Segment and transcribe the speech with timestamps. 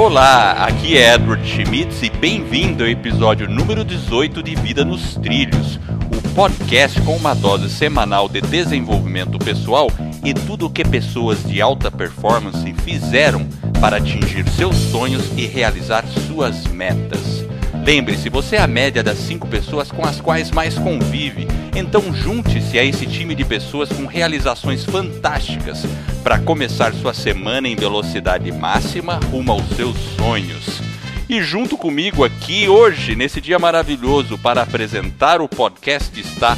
[0.00, 5.78] Olá, aqui é Edward Schmitz e bem-vindo ao episódio número 18 de Vida nos Trilhos,
[6.10, 9.88] o podcast com uma dose semanal de desenvolvimento pessoal
[10.24, 13.46] e tudo o que pessoas de alta performance fizeram
[13.78, 17.49] para atingir seus sonhos e realizar suas metas.
[17.90, 22.78] Lembre-se, você é a média das cinco pessoas com as quais mais convive, então junte-se
[22.78, 25.84] a esse time de pessoas com realizações fantásticas
[26.22, 30.80] para começar sua semana em velocidade máxima rumo aos seus sonhos.
[31.28, 36.56] E junto comigo aqui hoje, nesse dia maravilhoso, para apresentar o podcast está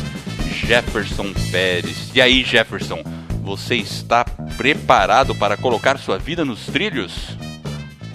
[0.66, 2.10] Jefferson Pérez.
[2.14, 3.02] E aí, Jefferson,
[3.42, 4.22] você está
[4.58, 7.38] preparado para colocar sua vida nos trilhos?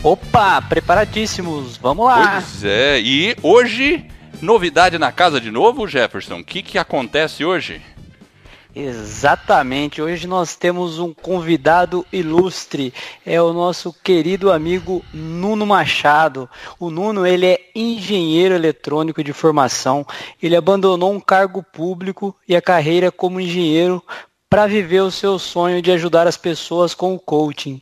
[0.04, 2.34] Opa, preparadíssimos, vamos lá.
[2.34, 4.06] Pois é, e hoje,
[4.42, 6.40] novidade na casa de novo, Jefferson?
[6.40, 7.82] O que, que acontece hoje?
[8.76, 12.94] Exatamente, hoje nós temos um convidado ilustre,
[13.26, 16.48] é o nosso querido amigo Nuno Machado.
[16.80, 20.06] O Nuno, ele é engenheiro eletrônico de formação,
[20.42, 24.04] ele abandonou um cargo público e a carreira como engenheiro
[24.48, 27.82] para viver o seu sonho de ajudar as pessoas com o coaching.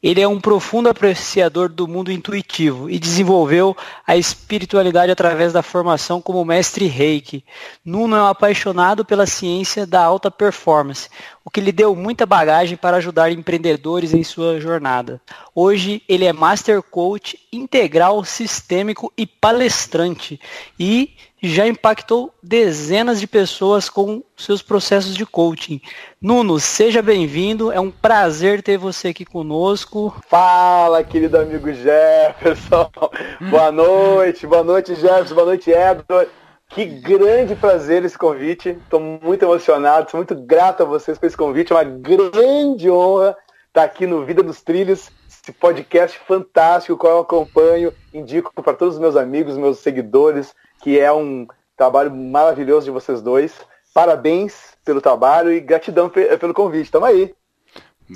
[0.00, 6.20] Ele é um profundo apreciador do mundo intuitivo e desenvolveu a espiritualidade através da formação
[6.20, 7.44] como mestre reiki.
[7.84, 11.08] Nuno é um apaixonado pela ciência da alta performance,
[11.44, 15.20] o que lhe deu muita bagagem para ajudar empreendedores em sua jornada.
[15.52, 20.40] Hoje ele é Master Coach integral, sistêmico e palestrante
[20.78, 25.80] e já impactou dezenas de pessoas com seus processos de coaching.
[26.20, 30.14] Nuno, seja bem-vindo, é um prazer ter você aqui conosco.
[30.28, 32.90] Fala, querido amigo Jefferson.
[33.50, 36.30] boa noite, boa noite, Jefferson, boa noite, Edward.
[36.70, 38.70] Que grande prazer esse convite.
[38.70, 41.72] Estou muito emocionado, sou muito grato a vocês por esse convite.
[41.72, 43.36] É uma grande honra
[43.68, 45.10] estar aqui no Vida dos Trilhos,
[45.48, 51.00] esse podcast fantástico, qual eu acompanho, indico para todos os meus amigos, meus seguidores, que
[51.00, 53.54] é um trabalho maravilhoso de vocês dois.
[53.94, 56.90] Parabéns pelo trabalho e gratidão pelo convite.
[56.90, 57.34] Tamo aí.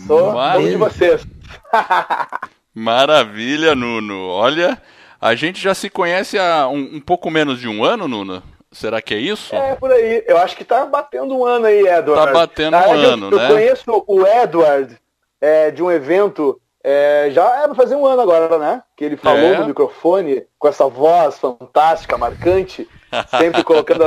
[0.07, 1.27] Sou um de vocês.
[2.75, 4.29] Maravilha, Nuno.
[4.29, 4.81] Olha,
[5.21, 8.43] a gente já se conhece há um, um, pouco menos de um ano, Nuno.
[8.71, 9.55] Será que é isso?
[9.55, 10.23] É, por aí.
[10.27, 12.27] Eu acho que tá batendo um ano aí, Edward.
[12.27, 13.45] Tá batendo um ano, eu, né?
[13.45, 14.99] Eu conheço o Edward
[15.41, 18.83] é, de um evento é, já é pra fazer um ano agora, né?
[18.97, 19.59] Que ele falou é.
[19.59, 22.89] no microfone com essa voz fantástica, marcante,
[23.39, 24.05] sempre colocando.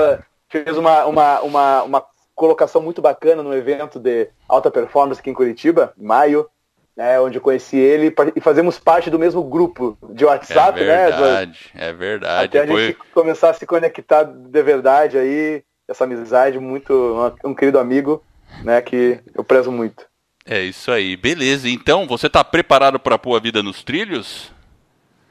[0.50, 5.34] fez uma, uma, uma, uma colocação muito bacana no evento de alta performance aqui em
[5.34, 6.48] Curitiba, em maio,
[6.96, 7.20] né?
[7.20, 11.18] Onde eu conheci ele e fazemos parte do mesmo grupo de WhatsApp, é verdade, né?
[11.18, 12.46] É verdade, é verdade.
[12.46, 12.76] Até Foi...
[12.76, 17.34] a gente começar a se conectar de verdade aí, essa amizade, muito.
[17.44, 18.22] um querido amigo,
[18.64, 18.82] né?
[18.82, 20.06] Que eu prezo muito.
[20.46, 21.68] É isso aí, beleza.
[21.68, 24.52] Então, você está preparado para pôr a vida nos trilhos?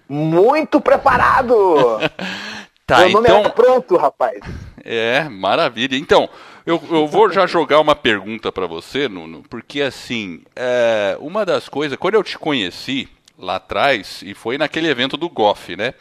[0.08, 2.00] Muito preparado!
[2.84, 3.44] tá, Meu nome então...
[3.44, 4.40] é pronto, rapaz.
[4.84, 5.96] É, maravilha.
[5.96, 6.28] Então,
[6.66, 11.68] eu, eu vou já jogar uma pergunta para você, Nuno, porque assim, é, uma das
[11.68, 13.08] coisas, quando eu te conheci
[13.38, 15.94] lá atrás, e foi naquele evento do Goff, né?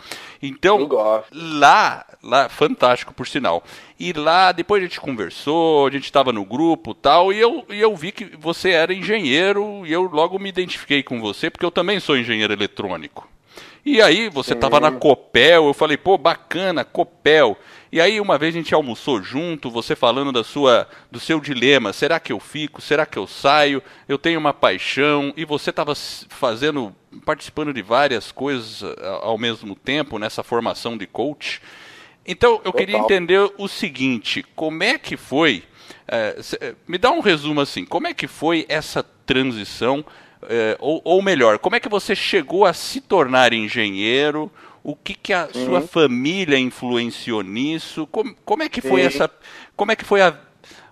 [0.46, 0.90] Então,
[1.32, 3.64] lá, lá, fantástico por sinal.
[3.98, 7.80] E lá, depois a gente conversou, a gente estava no grupo tal, e eu, e
[7.80, 11.72] eu vi que você era engenheiro, e eu logo me identifiquei com você, porque eu
[11.72, 13.26] também sou engenheiro eletrônico.
[13.86, 17.58] E aí, você estava na Copel, eu falei, pô, bacana, Copel.
[17.94, 21.94] E aí, uma vez a gente almoçou junto, você falando da sua, do seu dilema,
[21.94, 23.84] será que eu fico, será que eu saio?
[24.10, 26.92] Eu tenho uma paixão, e você estava fazendo,
[27.24, 28.82] participando de várias coisas
[29.22, 31.62] ao mesmo tempo nessa formação de coach.
[32.26, 35.62] Então, eu queria entender o seguinte: como é que foi?
[36.08, 36.36] É,
[36.88, 40.04] me dá um resumo assim: como é que foi essa transição?
[40.50, 44.52] É, ou, ou, melhor, como é que você chegou a se tornar engenheiro?
[44.84, 48.06] O que, que a sua família influenciou nisso?
[48.08, 49.08] Como, como é que foi Sim.
[49.08, 49.32] essa?
[49.76, 50.38] Como é que foi a,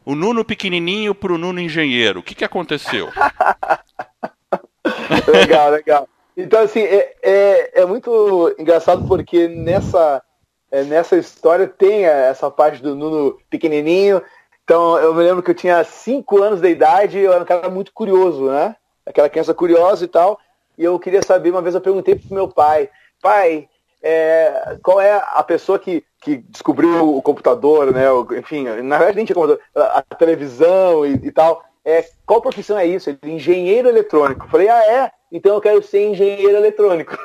[0.06, 2.22] o Nuno pequenininho para o Nuno engenheiro?
[2.22, 3.10] O que, que aconteceu?
[5.28, 6.08] legal, legal.
[6.38, 10.24] Então, assim, é, é, é muito engraçado porque nessa
[10.72, 14.22] é, nessa história tem essa parte do Nuno pequenininho.
[14.64, 17.70] Então eu me lembro que eu tinha 5 anos de idade, eu era um cara
[17.70, 18.76] muito curioso, né?
[19.06, 20.40] Aquela criança curiosa e tal.
[20.78, 22.90] E eu queria saber, uma vez eu perguntei pro meu pai,
[23.22, 23.68] pai,
[24.04, 28.06] é, qual é a pessoa que, que descobriu o computador, né?
[28.38, 31.64] enfim, na verdade nem tinha computador, a, a televisão e, e, tal.
[31.86, 33.10] É, qual profissão é isso?
[33.10, 34.46] Ele, engenheiro eletrônico.
[34.46, 35.12] Eu falei, ah, é?
[35.32, 37.18] Então eu quero ser engenheiro eletrônico.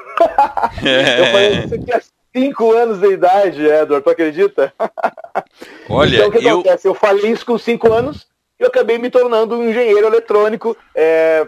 [0.85, 1.21] É.
[1.21, 2.01] eu falei, isso aqui é
[2.37, 4.73] 5 anos de idade, Edward, tu acredita?
[5.89, 6.51] Olha, então o que eu...
[6.61, 6.89] acontece?
[6.89, 8.27] Eu falei isso com 5 anos
[8.61, 11.47] e eu acabei me tornando um engenheiro eletrônico é,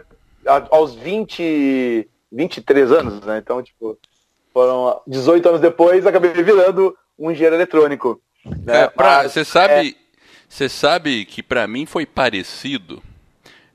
[0.70, 3.38] aos 20, 23 anos, né?
[3.38, 3.98] Então, tipo,
[4.58, 8.20] foram 18 anos depois, acabei virando um engenheiro eletrônico.
[8.44, 8.82] Né?
[8.82, 9.96] É, pra, você sabe,
[10.48, 10.68] você é...
[10.68, 13.00] sabe que para mim foi parecido.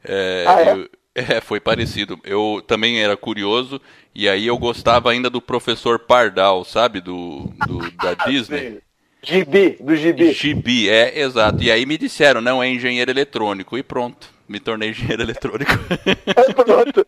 [0.04, 0.74] É, ah, é?
[0.74, 2.20] Eu, é, foi parecido.
[2.22, 3.80] Eu também era curioso
[4.14, 8.80] e aí eu gostava ainda do professor Pardal, sabe, do, do da Disney.
[9.22, 10.34] Gibi, do Gibi.
[10.34, 11.64] Gibi, é, exato.
[11.64, 13.78] E aí me disseram, não, é engenheiro eletrônico.
[13.78, 15.72] E pronto, me tornei engenheiro eletrônico.
[16.06, 17.08] É, pronto.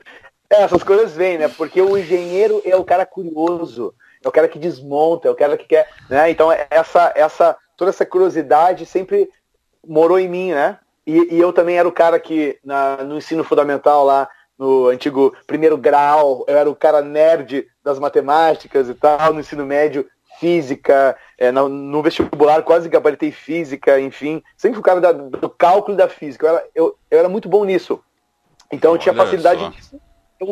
[0.49, 1.47] É, essas coisas vêm, né?
[1.47, 3.93] Porque o engenheiro é o cara curioso,
[4.23, 6.29] é o cara que desmonta, é o cara que quer, né?
[6.29, 9.29] Então essa, essa, toda essa curiosidade sempre
[9.85, 10.77] morou em mim, né?
[11.05, 14.27] E, e eu também era o cara que na, no ensino fundamental lá,
[14.57, 19.65] no antigo primeiro grau, eu era o cara nerd das matemáticas e tal, no ensino
[19.65, 20.07] médio
[20.39, 25.95] física, é, no, no, vestibular quase gabaritei física, enfim, sempre o cara da, do cálculo
[25.95, 28.01] da física, eu era, eu, eu era muito bom nisso.
[28.71, 29.69] Então eu tinha facilidade só.
[29.69, 30.01] nisso.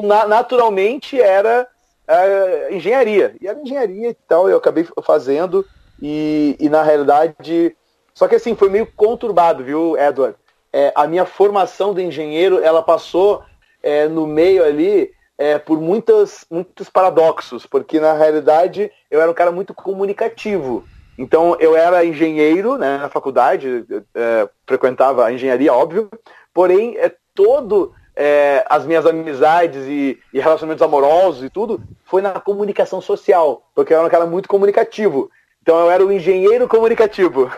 [0.04, 1.68] Na, naturalmente era
[2.08, 3.36] é, engenharia.
[3.42, 5.66] E era engenharia e tal, eu acabei fazendo,
[6.02, 7.76] e, e na realidade.
[8.14, 10.36] Só que assim, foi meio conturbado, viu, Edward?
[10.72, 13.44] É, a minha formação de engenheiro, ela passou
[13.82, 19.36] é, no meio ali é, por muitas, muitos paradoxos, porque na realidade eu era um
[19.36, 20.84] cara muito comunicativo.
[21.18, 26.10] Então eu era engenheiro né, na faculdade, é, frequentava a engenharia, óbvio,
[26.54, 32.40] porém é, todo é, as minhas amizades e, e, relacionamentos amorosos e tudo foi na
[32.40, 35.32] comunicação social, porque eu era um cara muito comunicativo.
[35.62, 37.50] Então eu era o engenheiro comunicativo.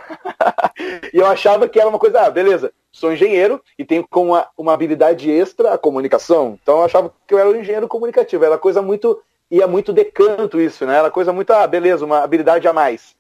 [1.12, 4.48] e eu achava que era uma coisa, ah, beleza, sou engenheiro e tenho como uma,
[4.56, 6.58] uma habilidade extra a comunicação.
[6.62, 8.46] Então eu achava que eu era um engenheiro comunicativo.
[8.46, 9.20] Era coisa muito.
[9.50, 10.98] ia muito decanto isso, né?
[11.00, 13.16] Era coisa muito, ah, beleza, uma habilidade a mais.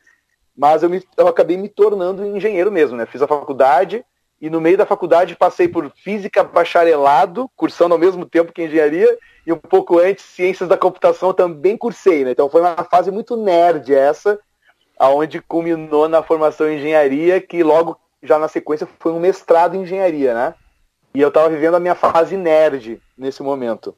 [0.55, 3.05] Mas eu, me, eu acabei me tornando engenheiro mesmo, né?
[3.07, 4.05] Fiz a faculdade
[4.45, 9.17] e no meio da faculdade passei por física bacharelado, cursando ao mesmo tempo que engenharia,
[9.43, 12.29] e um pouco antes ciências da computação também cursei, né?
[12.29, 14.39] Então foi uma fase muito nerd essa,
[14.99, 19.81] aonde culminou na formação em engenharia, que logo já na sequência foi um mestrado em
[19.81, 20.53] engenharia, né?
[21.15, 23.95] E eu estava vivendo a minha fase nerd nesse momento.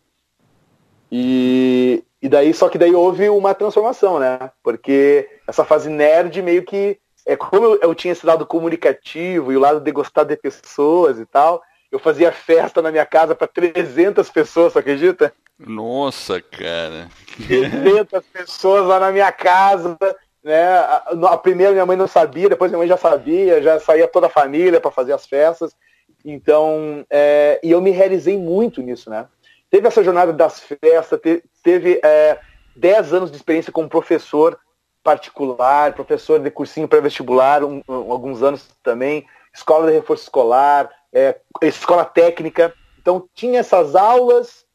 [1.11, 4.49] E, e daí, só que daí houve uma transformação, né?
[4.63, 6.97] Porque essa fase nerd meio que
[7.27, 11.19] é como eu, eu tinha esse lado comunicativo e o lado de gostar de pessoas
[11.19, 11.61] e tal.
[11.91, 15.33] Eu fazia festa na minha casa para 300 pessoas, você acredita?
[15.59, 17.07] Nossa, cara.
[17.47, 19.97] 300 pessoas lá na minha casa
[20.47, 20.65] né?
[20.65, 24.27] A, a, primeira minha mãe não sabia, depois minha mãe já sabia, já saía toda
[24.27, 25.75] a família para fazer as festas.
[26.23, 29.27] Então, é, e eu me realizei muito nisso, né?
[29.69, 32.39] Teve essa jornada das festas, te, teve é,
[32.77, 34.57] 10 anos de experiência como professor
[35.07, 41.39] particular, professor de cursinho pré-vestibular, um, um, alguns anos também, escola de reforço escolar, é,
[41.61, 42.73] escola técnica.
[42.99, 44.65] Então tinha essas aulas,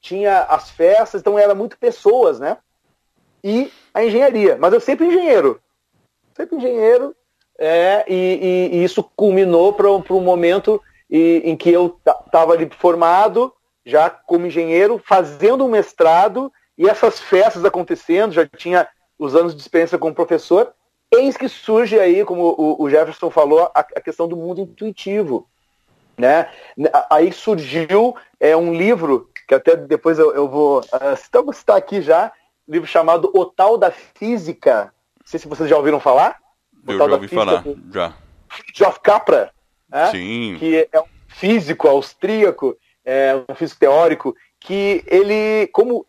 [0.00, 2.56] tinha as festas, então era muito pessoas, né?
[3.42, 4.56] e a engenharia.
[4.58, 5.60] Mas eu sempre engenheiro.
[6.34, 7.14] Sempre engenheiro.
[7.58, 10.80] É, e, e, e isso culminou para um momento
[11.10, 13.52] e, em que eu estava ali formado,
[13.84, 18.88] já como engenheiro, fazendo um mestrado, e essas festas acontecendo, já tinha
[19.22, 20.72] os anos de experiência como professor.
[21.10, 25.46] Eis que surge aí, como o, o Jefferson falou, a, a, questão do mundo intuitivo.
[26.16, 26.48] Né?
[27.10, 31.76] Aí surgiu é, um livro, que até depois eu, eu vou uh, citar, vou citar
[31.76, 32.32] aqui já,
[32.66, 34.92] livro chamado O Tal da Física.
[35.20, 36.38] Não sei se vocês já ouviram falar.
[36.86, 38.14] Eu já ouvi falar, já.
[38.74, 39.52] Geoff Capra,
[39.88, 40.10] né?
[40.10, 40.56] Sim.
[40.58, 46.06] que é um físico austríaco, é um físico teórico, que ele, como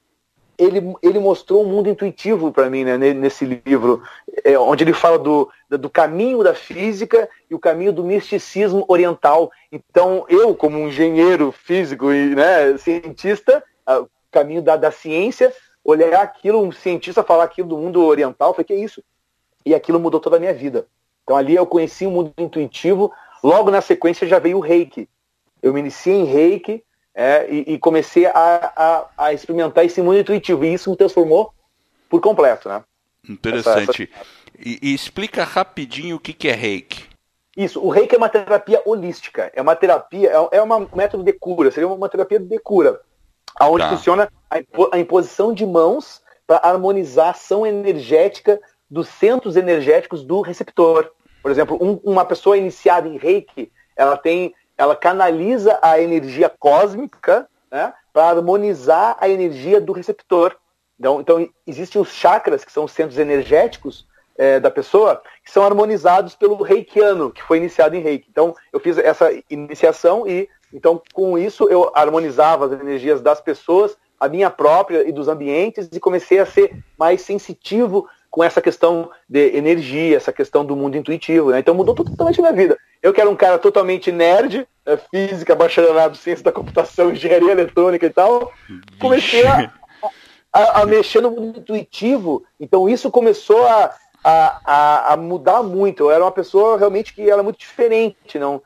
[0.58, 4.04] ele, ele mostrou um mundo intuitivo para mim né, nesse livro,
[4.44, 9.52] é, onde ele fala do, do caminho da física e o caminho do misticismo oriental.
[9.72, 16.22] Então, eu, como um engenheiro físico e né, cientista, o caminho da, da ciência, olhar
[16.22, 19.04] aquilo, um cientista falar aquilo do mundo oriental, foi que é isso?
[19.66, 20.88] E aquilo mudou toda a minha vida.
[21.24, 23.12] Então ali eu conheci o mundo intuitivo,
[23.44, 25.10] logo na sequência já veio o reiki.
[25.62, 26.84] Eu me iniciei em reiki
[27.16, 30.66] é, e, e, comecei a, a, a, experimentar esse mundo intuitivo.
[30.66, 31.54] E isso me transformou
[32.10, 32.84] por completo, né?
[33.28, 34.04] Interessante.
[34.04, 34.28] Essa, essa...
[34.60, 37.06] E, e, explica rapidinho o que, que é reiki.
[37.56, 41.34] Isso, o reiki é uma terapia holística, é uma terapia, é, é um método de
[41.34, 43.00] cura, seria uma terapia de cura
[43.56, 43.90] aonde tá.
[43.90, 44.30] funciona
[44.92, 51.12] a imposição de mãos para harmonizar a ação energética dos centros energéticos do receptor.
[51.42, 57.48] Por exemplo, um, uma pessoa iniciada em Reiki, ela tem, ela canaliza a energia cósmica
[57.72, 60.56] né, para harmonizar a energia do receptor.
[61.00, 65.64] Então, então, existem os chakras, que são os centros energéticos é, da pessoa, que são
[65.64, 68.28] harmonizados pelo reikiano, que foi iniciado em reiki.
[68.30, 73.96] Então, eu fiz essa iniciação e então, com isso, eu harmonizava as energias das pessoas
[74.20, 79.12] a minha própria e dos ambientes e comecei a ser mais sensitivo com essa questão
[79.30, 81.52] de energia, essa questão do mundo intuitivo.
[81.52, 81.60] Né?
[81.60, 82.80] Então mudou totalmente a minha vida.
[83.00, 84.98] Eu que era um cara totalmente nerd, né?
[85.12, 88.52] física, bacharelado, ciência da computação, engenharia eletrônica e tal,
[89.00, 89.72] comecei a,
[90.52, 92.44] a, a, mexer no mundo intuitivo.
[92.60, 96.06] Então isso começou a, a, a, mudar muito.
[96.06, 98.64] Eu era uma pessoa realmente que era muito diferente, não,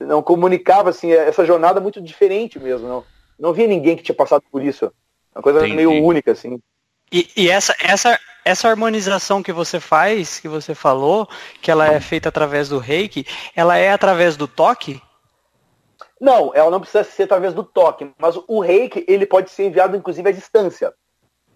[0.00, 2.88] não comunicava assim, essa jornada muito diferente mesmo.
[2.88, 3.04] Não,
[3.38, 4.92] não via ninguém que tinha passado por isso.
[5.32, 5.76] Uma coisa Entendi.
[5.76, 6.58] meio única, assim.
[7.12, 11.28] E, e, essa, essa, essa harmonização que você faz, que você falou,
[11.62, 15.00] que ela é feita através do reiki, ela é através do toque?
[16.20, 19.96] Não, ela não precisa ser através do toque, mas o reiki ele pode ser enviado
[19.96, 20.92] inclusive à distância,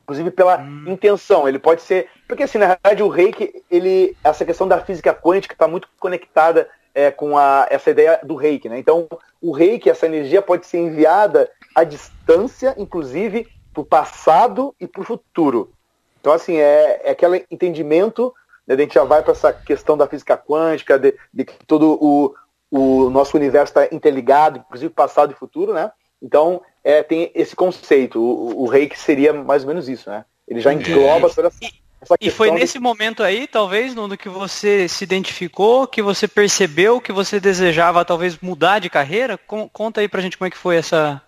[0.02, 0.84] inclusive pela hum.
[0.86, 1.48] intenção.
[1.48, 5.54] Ele pode ser, porque assim na verdade o reiki, ele, essa questão da física quântica
[5.54, 8.78] está muito conectada é, com a, essa ideia do reiki, né?
[8.78, 9.06] Então
[9.40, 15.02] o reiki, essa energia pode ser enviada à distância, inclusive para o passado e para
[15.02, 15.72] o futuro.
[16.20, 18.34] Então, assim, é, é aquele entendimento,
[18.66, 21.98] né, a gente já vai para essa questão da física quântica, de, de que todo
[22.00, 22.34] o,
[22.70, 25.90] o nosso universo está interligado, inclusive passado e futuro, né?
[26.20, 28.20] Então, é, tem esse conceito.
[28.20, 30.24] O, o reiki seria mais ou menos isso, né?
[30.46, 31.58] Ele já engloba toda essa,
[32.00, 32.80] essa E foi nesse de...
[32.80, 38.38] momento aí, talvez, no que você se identificou, que você percebeu que você desejava talvez
[38.40, 39.38] mudar de carreira?
[39.72, 41.22] Conta aí pra gente como é que foi essa,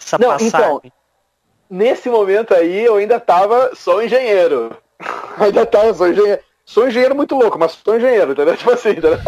[0.00, 0.48] essa Não, passagem.
[0.48, 0.82] Então,
[1.70, 4.76] nesse momento aí eu ainda tava só engenheiro.
[5.38, 6.40] ainda tava só engenheiro.
[6.64, 8.56] Sou engenheiro muito louco, mas sou engenheiro, entendeu?
[8.58, 9.18] Tipo assim, entendeu?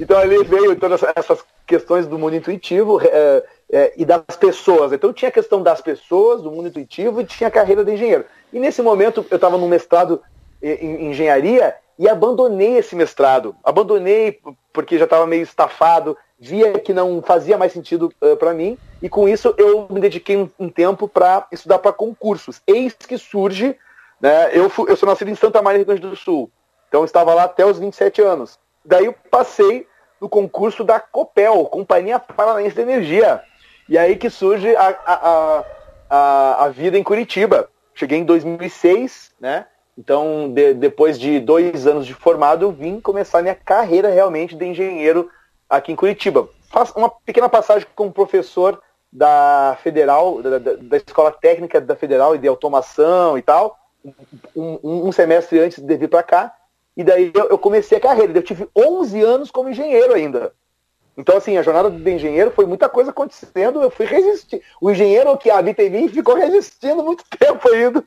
[0.00, 4.92] Então ali veio todas essas questões do mundo intuitivo é, é, e das pessoas.
[4.92, 8.24] Então tinha a questão das pessoas, do mundo intuitivo, e tinha a carreira de engenheiro.
[8.52, 10.22] E nesse momento eu estava no mestrado
[10.62, 13.56] em engenharia e abandonei esse mestrado.
[13.64, 14.40] Abandonei
[14.72, 19.08] porque já estava meio estafado, via que não fazia mais sentido uh, para mim, e
[19.08, 22.60] com isso eu me dediquei um, um tempo para estudar para concursos.
[22.66, 23.76] Eis que surge,
[24.20, 26.50] né, eu, fui, eu sou nascido em Santa Maria, Rio Grande do Sul,
[26.88, 28.58] então eu estava lá até os 27 anos.
[28.84, 29.86] Daí eu passei
[30.20, 33.42] no concurso da Copel, Companhia Paranaense de Energia,
[33.88, 35.64] e aí que surge a, a,
[36.08, 37.68] a, a vida em Curitiba.
[37.94, 39.66] Cheguei em 2006, né?
[39.98, 44.64] Então, de, depois de dois anos de formado, eu vim começar minha carreira realmente de
[44.66, 45.30] engenheiro
[45.68, 46.48] aqui em Curitiba.
[46.94, 48.80] Uma pequena passagem como professor
[49.12, 53.78] da Federal, da, da, da, Escola Técnica da Federal e de Automação e tal,
[54.54, 56.54] um, um, semestre antes de vir para cá.
[56.96, 58.36] E daí eu, eu, comecei a carreira.
[58.36, 60.52] Eu tive 11 anos como engenheiro ainda.
[61.16, 63.82] Então, assim, a jornada de engenheiro foi muita coisa acontecendo.
[63.82, 64.62] Eu fui resistir.
[64.80, 68.04] O engenheiro que habita em mim ficou resistindo muito tempo ainda.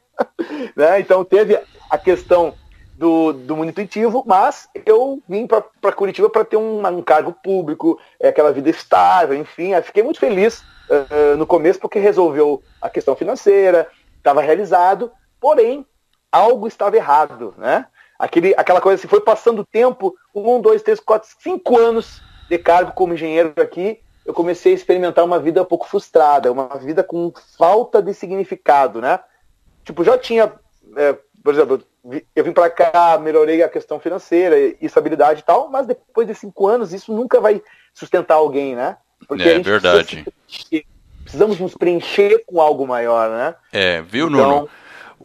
[0.76, 1.00] né?
[1.00, 2.54] Então, teve a questão
[3.00, 7.98] do, do mundo intuitivo, mas eu vim para Curitiba para ter um, um, cargo público,
[8.20, 9.72] é, aquela vida estável, enfim.
[9.82, 13.88] fiquei muito feliz uh, no começo porque resolveu a questão financeira,
[14.18, 15.86] estava realizado, porém,
[16.30, 17.86] algo estava errado, né?
[18.20, 22.58] Aquele, aquela coisa assim, foi passando o tempo, um, dois, três, quatro, cinco anos de
[22.58, 27.02] cargo como engenheiro aqui, eu comecei a experimentar uma vida um pouco frustrada, uma vida
[27.02, 29.22] com falta de significado, né?
[29.86, 30.52] Tipo, já tinha,
[30.98, 31.84] é, por exemplo,
[32.36, 36.36] eu vim para cá, melhorei a questão financeira e estabilidade e tal, mas depois de
[36.36, 37.62] cinco anos isso nunca vai
[37.94, 38.98] sustentar alguém, né?
[39.28, 40.26] Porque é verdade.
[41.24, 43.56] Precisamos nos preencher com algo maior, né?
[43.72, 44.70] É, viu, então, Nuno?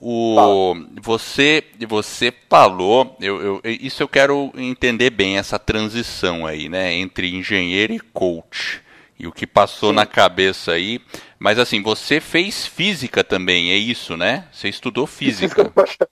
[0.06, 6.92] O, você, você falou, eu, eu, isso eu quero entender bem, essa transição aí, né?
[6.92, 8.83] Entre engenheiro e coach.
[9.18, 9.97] E o que passou Sim.
[9.97, 11.00] na cabeça aí.
[11.45, 14.49] Mas assim, você fez física também, é isso, né?
[14.51, 15.63] Você estudou física.
[15.63, 16.09] física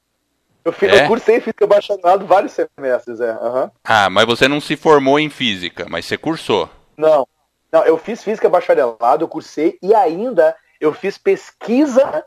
[0.62, 1.04] eu, fiz, é?
[1.04, 3.32] eu cursei física bacharelado vários semestres, é.
[3.32, 3.70] Uhum.
[3.82, 6.68] Ah, mas você não se formou em física, mas você cursou.
[6.98, 7.26] Não.
[7.72, 12.22] Não, eu fiz física bacharelado, eu cursei e ainda eu fiz pesquisa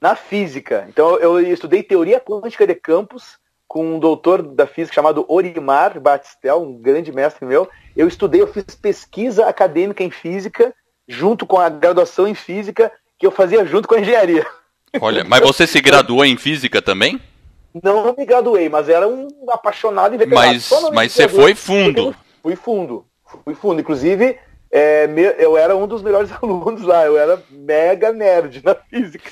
[0.00, 0.86] na física.
[0.88, 3.38] Então eu estudei teoria quântica de campos
[3.68, 7.70] com um doutor da física chamado Orimar Batistel, um grande mestre meu.
[7.96, 10.74] Eu estudei, eu fiz pesquisa acadêmica em física
[11.10, 14.46] junto com a graduação em física que eu fazia junto com a engenharia.
[15.00, 17.20] Olha, mas você se graduou em física também?
[17.82, 20.52] Não me graduei, mas era um apaixonado em veterinário.
[20.52, 22.14] Mas, mas você foi fundo.
[22.42, 23.04] Fui fundo.
[23.44, 23.80] Fui fundo.
[23.80, 24.38] Inclusive,
[24.70, 27.04] é, eu era um dos melhores alunos lá.
[27.04, 29.30] Eu era mega nerd na física.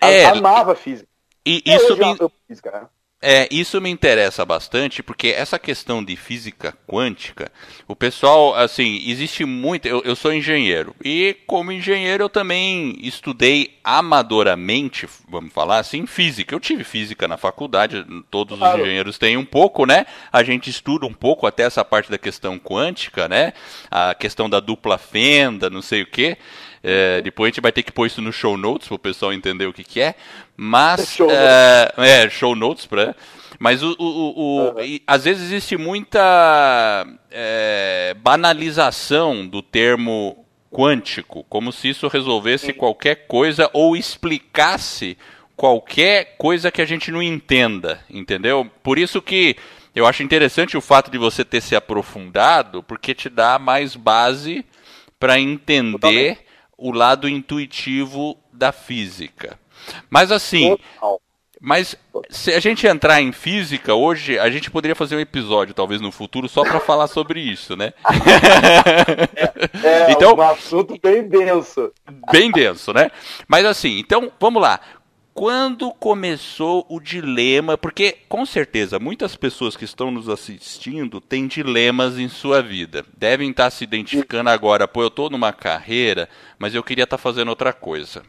[0.00, 1.08] É, Amava física.
[1.44, 2.16] E, isso me...
[2.46, 2.86] física, né?
[3.20, 7.50] É, isso me interessa bastante, porque essa questão de física quântica,
[7.88, 9.88] o pessoal, assim, existe muito.
[9.88, 16.54] Eu, eu sou engenheiro, e como engenheiro eu também estudei amadoramente, vamos falar assim, física.
[16.54, 18.76] Eu tive física na faculdade, todos claro.
[18.76, 20.06] os engenheiros têm um pouco, né?
[20.32, 23.52] A gente estuda um pouco até essa parte da questão quântica, né?
[23.90, 26.38] A questão da dupla fenda, não sei o quê.
[26.82, 29.32] É, depois a gente vai ter que pôr isso no show notes para o pessoal
[29.32, 30.14] entender o que, que é.
[30.56, 31.12] Mas.
[31.12, 33.14] Show é, é, show notes para.
[33.58, 41.44] Mas o, o, o, o e, às vezes existe muita é, banalização do termo quântico,
[41.48, 42.72] como se isso resolvesse Sim.
[42.74, 45.16] qualquer coisa ou explicasse
[45.56, 48.70] qualquer coisa que a gente não entenda, entendeu?
[48.82, 49.56] Por isso que
[49.94, 54.64] eu acho interessante o fato de você ter se aprofundado, porque te dá mais base
[55.18, 56.38] para entender.
[56.78, 59.58] O lado intuitivo da física.
[60.08, 61.20] Mas assim, Total.
[61.60, 61.96] mas
[62.30, 66.12] se a gente entrar em física hoje, a gente poderia fazer um episódio, talvez no
[66.12, 67.92] futuro, só para falar sobre isso, né?
[69.82, 71.92] é, é então, um assunto bem denso.
[72.30, 73.10] Bem denso, né?
[73.48, 74.80] Mas assim, então vamos lá
[75.38, 82.18] quando começou o dilema, porque com certeza muitas pessoas que estão nos assistindo têm dilemas
[82.18, 83.04] em sua vida.
[83.16, 86.28] Devem estar se identificando agora, pô, eu estou numa carreira,
[86.58, 88.24] mas eu queria estar fazendo outra coisa.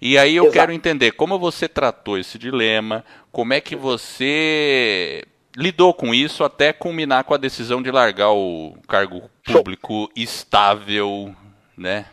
[0.00, 0.58] E aí eu Exato.
[0.58, 5.22] quero entender como você tratou esse dilema, como é que você
[5.54, 11.36] lidou com isso até culminar com a decisão de largar o cargo público estável,
[11.76, 12.06] né?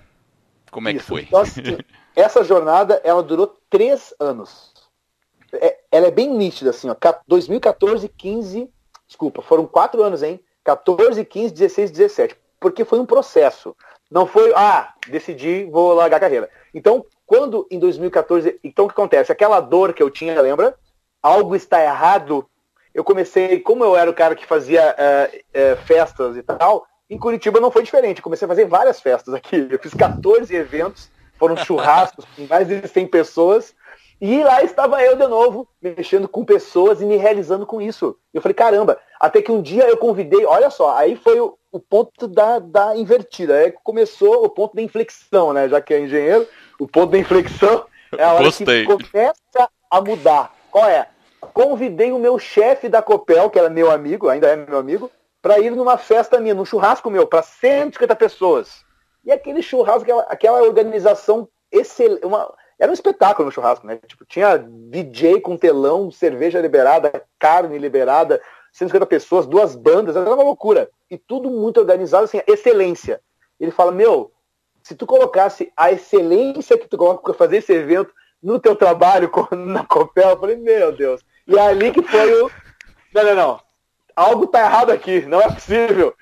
[0.70, 1.00] Como é isso.
[1.00, 1.27] que foi?
[1.32, 1.62] Nossa,
[2.15, 4.74] essa jornada ela durou três anos.
[5.53, 6.95] É, ela é bem nítida, assim, ó.
[7.27, 8.69] 2014, 15.
[9.07, 10.39] Desculpa, foram quatro anos, hein?
[10.63, 12.36] 14, 15, 16, 17.
[12.60, 13.75] Porque foi um processo.
[14.10, 16.50] Não foi, ah, decidi, vou largar a carreira.
[16.74, 18.60] Então, quando em 2014.
[18.63, 19.31] Então, o que acontece?
[19.31, 20.75] Aquela dor que eu tinha, lembra?
[21.22, 22.48] Algo está errado.
[22.93, 27.17] Eu comecei, como eu era o cara que fazia uh, uh, festas e tal, em
[27.17, 28.17] Curitiba não foi diferente.
[28.19, 29.67] Eu comecei a fazer várias festas aqui.
[29.69, 33.75] Eu fiz 14 eventos foram churrascos com mais de 100 pessoas.
[34.20, 38.18] E lá estava eu de novo, mexendo com pessoas e me realizando com isso.
[38.34, 41.80] Eu falei, caramba, até que um dia eu convidei, olha só, aí foi o, o
[41.80, 45.68] ponto da, da invertida, aí começou o ponto da inflexão, né?
[45.68, 46.48] Já que é engenheiro,
[46.80, 47.86] o ponto da inflexão
[48.18, 48.86] é a hora Gostei.
[48.86, 50.56] que começa a mudar.
[50.71, 51.08] Qual é?
[51.54, 55.60] Convidei o meu chefe da Copel, que era meu amigo, ainda é meu amigo, para
[55.60, 58.85] ir numa festa minha, num churrasco meu, para 150 pessoas.
[59.26, 62.26] E aquele churrasco, aquela, aquela organização excelente.
[62.26, 64.00] Uma, era um espetáculo no churrasco, né?
[64.06, 68.42] Tipo, tinha DJ com telão, cerveja liberada, carne liberada,
[68.74, 70.90] 150 pessoas, duas bandas, era uma loucura.
[71.10, 73.22] E tudo muito organizado, assim, excelência.
[73.60, 74.32] Ele fala, meu,
[74.84, 79.32] se tu colocasse a excelência que tu coloca para fazer esse evento no teu trabalho
[79.52, 81.22] na Copel, eu falei, meu Deus.
[81.48, 82.52] E é ali que foi o.
[83.14, 83.62] Não, não, não.
[84.16, 86.14] Algo tá errado aqui, não é possível.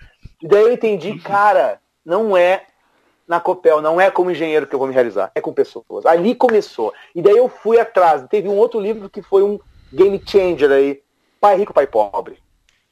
[0.41, 2.65] E daí eu entendi, cara, não é
[3.27, 6.05] na Copel, não é como engenheiro que eu vou me realizar, é com pessoas.
[6.05, 6.93] Ali começou.
[7.15, 8.23] E daí eu fui atrás.
[8.29, 9.59] Teve um outro livro que foi um
[9.91, 11.01] game changer aí,
[11.39, 12.37] Pai Rico, Pai Pobre.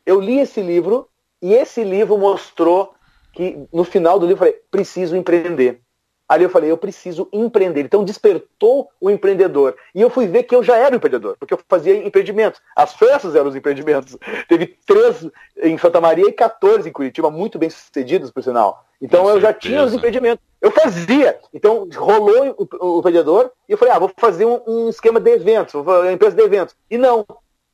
[0.06, 1.08] Eu li esse livro
[1.42, 2.94] e esse livro mostrou
[3.34, 5.82] que no final do livro eu falei, preciso empreender.
[6.28, 7.82] Ali eu falei, eu preciso empreender.
[7.82, 9.76] Então despertou o empreendedor.
[9.94, 12.62] E eu fui ver que eu já era um empreendedor, porque eu fazia empreendimentos.
[12.74, 14.18] As festas eram os empreendimentos.
[14.48, 15.28] Teve três
[15.62, 18.86] em Santa Maria e 14 em Curitiba, muito bem sucedidos, por sinal.
[19.02, 19.54] Então Com eu certeza.
[19.54, 20.46] já tinha os empreendimentos.
[20.62, 21.40] Eu fazia.
[21.54, 25.74] Então rolou o, empreendedor e eu falei, ah, vou fazer um, um esquema de eventos,
[25.74, 26.76] uma empresa de eventos.
[26.90, 27.26] E não.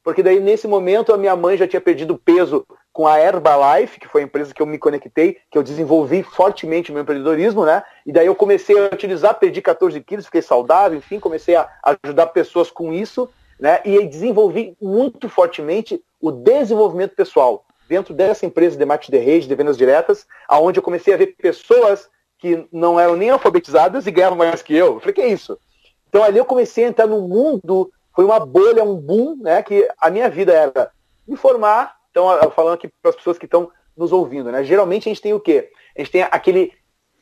[0.07, 4.07] Porque daí, nesse momento, a minha mãe já tinha perdido peso com a Herbalife, que
[4.07, 7.83] foi a empresa que eu me conectei, que eu desenvolvi fortemente o meu empreendedorismo, né?
[8.05, 11.67] E daí eu comecei a utilizar, perdi 14 quilos, fiquei saudável, enfim, comecei a
[12.03, 13.81] ajudar pessoas com isso, né?
[13.83, 19.55] E desenvolvi muito fortemente o desenvolvimento pessoal dentro dessa empresa de marketing de rede, de
[19.55, 24.37] vendas diretas, aonde eu comecei a ver pessoas que não eram nem alfabetizadas e ganhavam
[24.37, 24.95] mais que eu.
[24.95, 25.57] Eu falei, que é isso?
[26.09, 29.61] Então ali eu comecei a entrar no mundo, foi uma bolha, um boom, né?
[29.63, 30.91] Que a minha vida era
[31.27, 34.63] me formar, então, falando aqui para as pessoas que estão nos ouvindo, né?
[34.63, 35.69] Geralmente a gente tem o quê?
[35.95, 36.73] A gente tem aquele,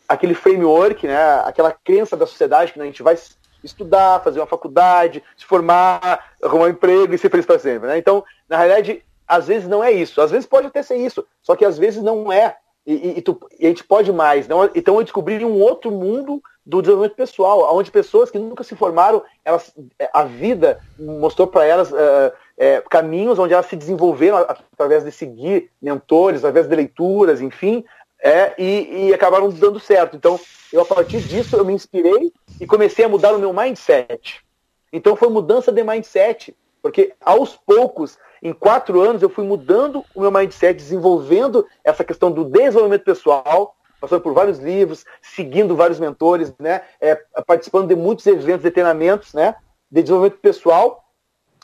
[0.08, 1.40] aquele framework, né?
[1.46, 3.18] Aquela crença da sociedade que a gente vai
[3.64, 7.98] estudar, fazer uma faculdade, se formar, arrumar um emprego e ser feliz para sempre, né?
[7.98, 10.22] Então, na realidade, às vezes não é isso.
[10.22, 12.58] Às vezes pode até ser isso, só que às vezes não é.
[12.86, 14.48] E, e, e, tu, e a gente pode mais.
[14.48, 14.70] Não?
[14.76, 19.24] Então eu descobri um outro mundo do desenvolvimento pessoal, onde pessoas que nunca se formaram,
[19.44, 19.74] elas,
[20.12, 25.70] a vida mostrou para elas uh, é, caminhos onde elas se desenvolveram através de seguir
[25.80, 27.86] mentores, através de leituras, enfim,
[28.20, 30.16] é, e, e, acabaram dando certo.
[30.16, 30.40] Então,
[30.74, 34.44] eu a partir disso eu me inspirei e comecei a mudar o meu mindset.
[34.92, 40.22] Então foi mudança de mindset, porque aos poucos, em quatro anos, eu fui mudando o
[40.22, 46.54] meu mindset, desenvolvendo essa questão do desenvolvimento pessoal, passando por vários livros, seguindo vários mentores,
[46.60, 47.16] né, é,
[47.48, 49.56] participando de muitos eventos de treinamentos, né,
[49.90, 51.04] de desenvolvimento pessoal,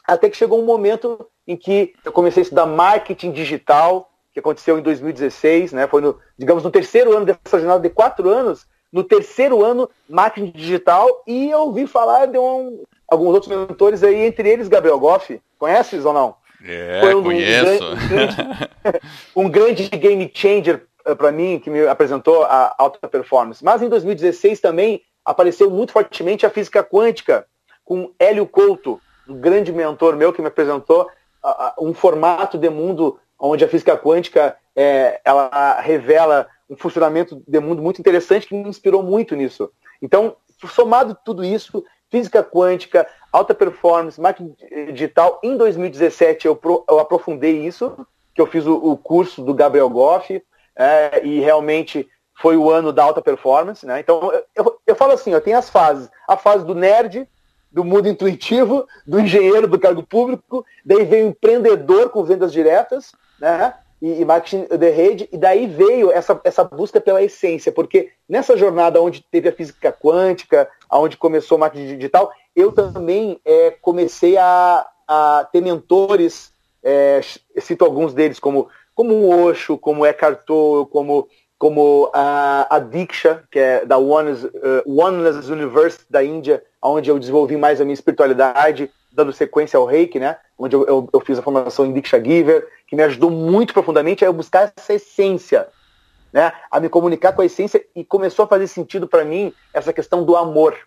[0.08, 4.80] até que chegou um momento em que eu comecei a estudar marketing digital, que aconteceu
[4.80, 5.86] em 2016, né?
[5.88, 10.52] Foi no, digamos, no terceiro ano dessa jornada de quatro anos, no terceiro ano, marketing
[10.52, 15.40] digital, e eu ouvi falar de um, alguns outros mentores aí, entre eles Gabriel Goff.
[15.60, 16.41] Conheces ou não?
[16.64, 17.84] É, Foi um, conheço.
[17.84, 18.36] Um grande,
[19.36, 23.64] um grande game changer eh, para mim, que me apresentou a alta performance.
[23.64, 27.46] Mas em 2016 também apareceu muito fortemente a física quântica,
[27.84, 31.10] com Hélio Couto, um grande mentor meu que me apresentou
[31.80, 37.82] um formato de mundo onde a física quântica é, ela revela um funcionamento de mundo
[37.82, 39.70] muito interessante que me inspirou muito nisso.
[40.02, 40.36] Então,
[40.68, 44.56] somado tudo isso, física quântica, alta performance, marketing
[44.94, 49.54] digital, em 2017 eu, pro, eu aprofundei isso, que eu fiz o, o curso do
[49.54, 50.42] Gabriel Goff,
[50.76, 52.08] é, e realmente
[52.42, 53.86] foi o ano da alta performance.
[53.86, 54.00] Né?
[54.00, 56.10] Então, eu, eu, eu falo assim, eu tenho as fases.
[56.28, 57.28] A fase do nerd,
[57.72, 63.14] do mundo intuitivo, do engenheiro do cargo público, daí veio o empreendedor com vendas diretas,
[63.40, 63.74] né?
[64.02, 68.58] E, e marketing de rede, e daí veio essa, essa busca pela essência, porque nessa
[68.58, 74.38] jornada onde teve a física quântica, onde começou o marketing digital, eu também é, comecei
[74.38, 76.52] a, a ter mentores,
[76.84, 77.22] é,
[77.60, 83.44] cito alguns deles como como o Osho, como Eckhart Tolle, como como a, a Diksha,
[83.52, 87.94] que é da Oneness, uh, Oneness University da Índia, onde eu desenvolvi mais a minha
[87.94, 90.38] espiritualidade, dando sequência ao Reiki, né?
[90.58, 94.26] Onde eu, eu, eu fiz a formação em Diksha Giver, que me ajudou muito profundamente
[94.26, 95.68] a buscar essa essência,
[96.32, 96.54] né?
[96.70, 100.24] A me comunicar com a essência e começou a fazer sentido para mim essa questão
[100.24, 100.78] do amor,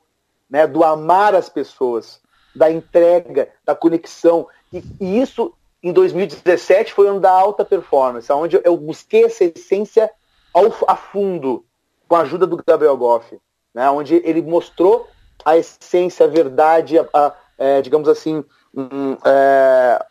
[0.49, 0.67] né?
[0.67, 2.21] Do amar as pessoas,
[2.55, 4.49] da entrega, da conexão.
[4.73, 10.11] E, e isso em 2017 foi ano da alta performance, onde eu busquei essa essência
[10.53, 11.63] ao, a fundo,
[12.09, 13.39] com a ajuda do Gabriel Goff,
[13.75, 15.07] né, onde ele mostrou
[15.45, 20.07] a essência, a verdade, a, a é, digamos assim, um, é,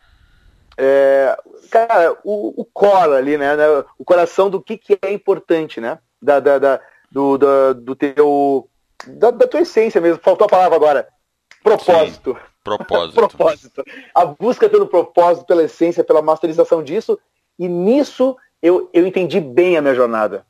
[0.76, 1.36] é,
[1.70, 3.64] cara, o, o core ali, né, né,
[3.98, 6.80] o coração do que, que é importante, né, da, da, da
[7.10, 8.68] do, da, do teu,
[9.06, 11.08] da, da, tua essência mesmo, faltou a palavra agora,
[11.62, 12.34] propósito.
[12.34, 13.14] Sim, propósito.
[13.28, 13.84] propósito.
[14.12, 17.18] A busca pelo propósito, pela essência, pela masterização disso,
[17.56, 20.44] e nisso eu, eu entendi bem a minha jornada.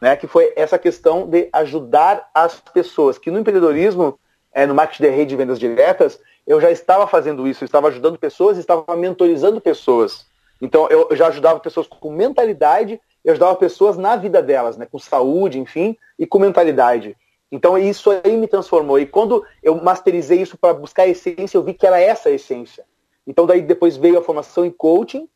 [0.00, 4.18] Né, que foi essa questão de ajudar as pessoas, que no empreendedorismo,
[4.54, 7.88] é, no marketing de rede de vendas diretas, eu já estava fazendo isso, eu estava
[7.88, 10.26] ajudando pessoas, estava mentorizando pessoas.
[10.62, 14.98] Então eu, já ajudava pessoas com mentalidade, eu ajudava pessoas na vida delas, né, com
[14.98, 17.16] saúde, enfim, e com mentalidade.
[17.50, 18.98] Então isso aí me transformou.
[18.98, 22.32] E quando eu masterizei isso para buscar a essência, eu vi que era essa a
[22.32, 22.84] essência.
[23.26, 25.28] Então daí depois veio a formação em coaching,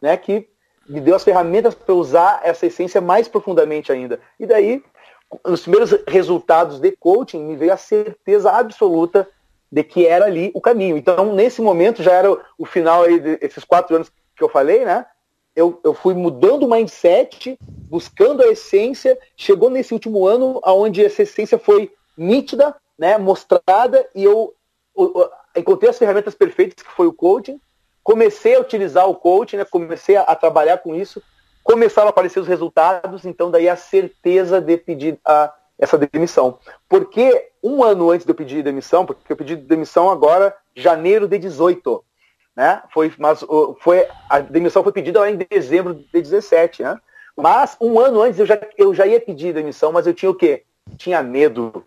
[0.00, 0.48] né, que
[0.88, 4.20] me deu as ferramentas para usar essa essência mais profundamente ainda.
[4.38, 4.82] E daí,
[5.46, 9.28] nos primeiros resultados de coaching, me veio a certeza absoluta
[9.70, 10.96] de que era ali o caminho.
[10.96, 15.06] Então, nesse momento, já era o final aí desses quatro anos que eu falei, né?
[15.54, 21.22] Eu, eu fui mudando o mindset, buscando a essência, chegou nesse último ano, onde essa
[21.22, 24.54] essência foi nítida, né, mostrada, e eu,
[24.96, 25.12] eu,
[25.54, 27.60] eu encontrei as ferramentas perfeitas, que foi o coaching,
[28.02, 31.22] comecei a utilizar o coaching, né, comecei a, a, trabalhar com isso,
[31.62, 36.58] começaram a aparecer os resultados, então daí a certeza de pedir a, essa demissão.
[36.88, 41.38] Porque um ano antes de eu pedir demissão, porque eu pedi demissão agora, janeiro de
[41.38, 42.04] 18,
[42.56, 42.82] né?
[42.92, 43.44] Foi, mas
[43.80, 46.98] foi, a demissão foi pedida lá em dezembro de 17, né?
[47.36, 50.34] Mas um ano antes eu já, eu já ia pedir demissão, mas eu tinha o
[50.34, 50.64] quê?
[50.96, 51.84] Tinha medo.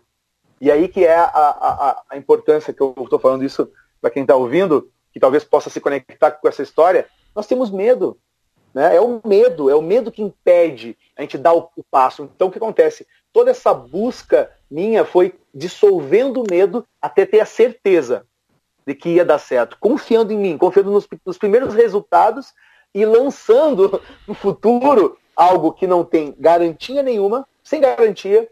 [0.60, 4.22] E aí que é a, a, a importância que eu estou falando isso para quem
[4.22, 8.18] está ouvindo, que talvez possa se conectar com essa história, nós temos medo.
[8.76, 8.94] Né?
[8.94, 12.30] É o medo, é o medo que impede a gente dar o, o passo.
[12.36, 13.06] Então o que acontece?
[13.32, 18.26] Toda essa busca minha foi dissolvendo o medo até ter a certeza
[18.86, 22.52] de que ia dar certo, confiando em mim, confiando nos, nos primeiros resultados
[22.94, 28.46] e lançando no futuro algo que não tem garantia nenhuma, sem garantia,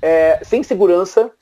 [0.00, 1.32] é, sem segurança,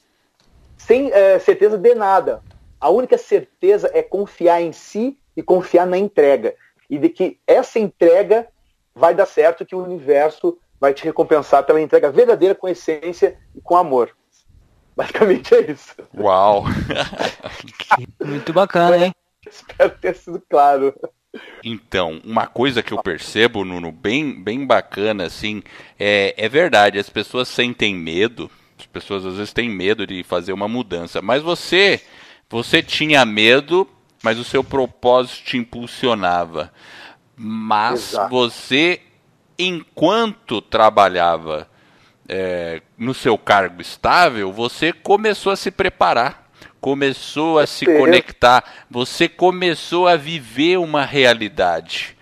[0.79, 2.43] sem é, certeza de nada.
[2.81, 6.57] A única certeza é confiar em si e confiar na entrega.
[6.89, 8.49] E de que essa entrega
[8.95, 13.61] vai dar certo, que o universo vai te recompensar pela entrega verdadeira com essência e
[13.61, 14.15] com amor.
[14.97, 15.95] Basicamente é isso.
[16.17, 16.65] Uau!
[18.25, 19.13] Muito bacana, hein?
[19.47, 20.95] Espero ter sido claro.
[21.65, 25.63] Então, uma coisa que eu percebo, Nuno, bem, bem bacana, assim,
[25.99, 30.53] é, é verdade, as pessoas sentem medo, as pessoas às vezes têm medo de fazer
[30.53, 32.01] uma mudança, mas você
[32.49, 33.89] você tinha medo,
[34.25, 36.73] mas o seu propósito te impulsionava.
[37.37, 38.31] Mas Exato.
[38.31, 39.03] você,
[39.59, 41.69] enquanto trabalhava
[42.27, 49.29] é, no seu cargo estável, você começou a se preparar, começou a se conectar, você
[49.29, 52.17] começou a viver uma realidade.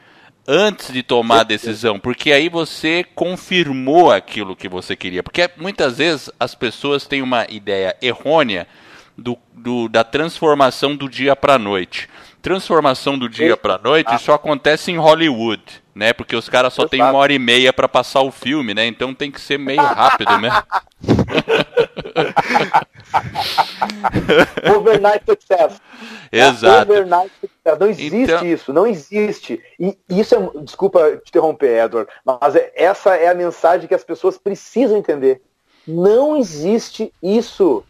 [0.44, 5.22] antes de tomar a decisão, porque aí você confirmou aquilo que você queria.
[5.22, 8.66] Porque muitas vezes as pessoas têm uma ideia errônea
[9.16, 12.08] do, do da transformação do dia para a noite.
[12.40, 14.18] Transformação do dia para a noite ah.
[14.18, 15.62] só acontece em Hollywood,
[15.94, 16.12] né?
[16.12, 18.84] Porque os caras só têm uma hora e meia para passar o filme, né?
[18.86, 20.62] Então tem que ser meio rápido mesmo.
[24.76, 25.80] Overnight success.
[26.32, 26.90] Exato.
[26.90, 27.78] Overnight success.
[27.78, 28.46] Não existe então...
[28.46, 29.62] isso, não existe.
[29.78, 34.04] E isso é, desculpa te interromper, Edward, mas é, essa é a mensagem que as
[34.04, 35.42] pessoas precisam entender.
[35.86, 37.84] Não existe isso.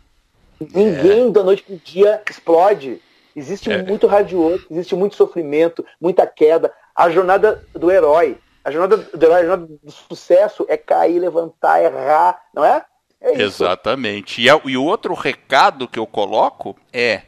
[0.75, 1.31] Ninguém é.
[1.31, 3.01] da noite pro dia explode.
[3.35, 3.83] Existe é.
[3.83, 6.73] muito radioso, existe muito sofrimento, muita queda.
[6.95, 11.83] A jornada do herói, a jornada do herói, a jornada do sucesso é cair, levantar,
[11.83, 12.85] errar, não é?
[13.21, 14.43] É Exatamente.
[14.43, 17.23] E, e, o outro recado que eu coloco é: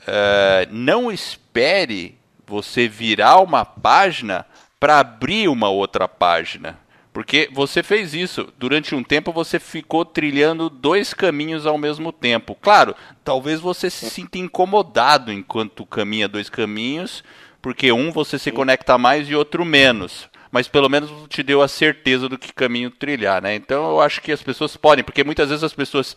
[0.00, 4.46] uh, não espere você virar uma página
[4.80, 6.78] para abrir uma outra página.
[7.14, 8.52] Porque você fez isso.
[8.58, 12.56] Durante um tempo você ficou trilhando dois caminhos ao mesmo tempo.
[12.60, 17.22] Claro, talvez você se sinta incomodado enquanto caminha dois caminhos,
[17.62, 21.66] porque um você se conecta mais e outro menos mas pelo menos te deu a
[21.66, 23.56] certeza do que caminho trilhar, né?
[23.56, 26.16] Então eu acho que as pessoas podem, porque muitas vezes as pessoas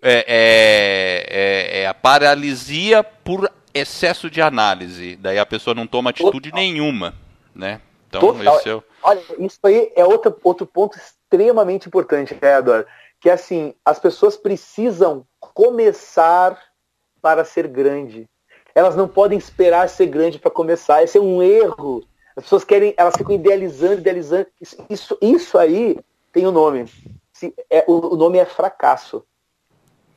[0.00, 6.08] é, é, é, é a paralisia por excesso de análise, daí a pessoa não toma
[6.08, 7.12] atitude nenhuma,
[7.54, 7.82] né?
[8.16, 8.56] Então Total.
[8.56, 8.84] esse é o...
[9.02, 12.86] Olha, isso aí é outro, outro ponto extremamente importante, Edward,
[13.20, 16.58] que assim, as pessoas precisam começar
[17.20, 18.28] para ser grande.
[18.74, 21.02] Elas não podem esperar ser grande para começar.
[21.02, 22.04] Esse é um erro
[22.36, 24.46] as pessoas querem, elas ficam idealizando, idealizando.
[24.90, 25.98] Isso, isso aí
[26.32, 26.90] tem o um nome.
[27.70, 29.24] É, o, nome é fracasso.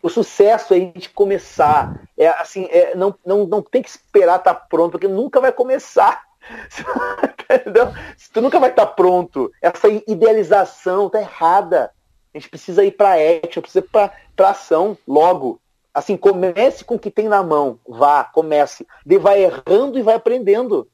[0.01, 2.01] O sucesso é a gente começar.
[2.17, 5.51] É assim, é, não, não, não tem que esperar estar tá pronto, porque nunca vai
[5.51, 6.23] começar.
[8.33, 9.51] Tu nunca vai estar tá pronto.
[9.61, 11.91] Essa idealização tá errada.
[12.33, 15.59] A gente precisa ir para action, precisa ir para ação logo.
[15.93, 17.79] Assim, comece com o que tem na mão.
[17.87, 18.85] Vá, comece.
[19.05, 20.87] De vai errando e vai aprendendo.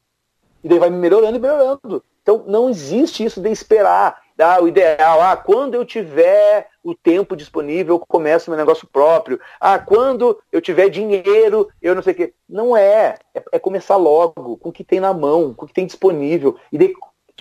[0.64, 2.04] E daí vai melhorando e melhorando.
[2.22, 4.23] Então não existe isso de esperar.
[4.40, 9.40] Ah, o ideal, ah, quando eu tiver o tempo disponível, eu começo meu negócio próprio.
[9.60, 12.34] Ah, quando eu tiver dinheiro, eu não sei o quê.
[12.50, 13.18] Não é.
[13.34, 13.44] é.
[13.52, 16.58] É, começar logo, com o que tem na mão, com o que tem disponível.
[16.72, 16.94] E daí,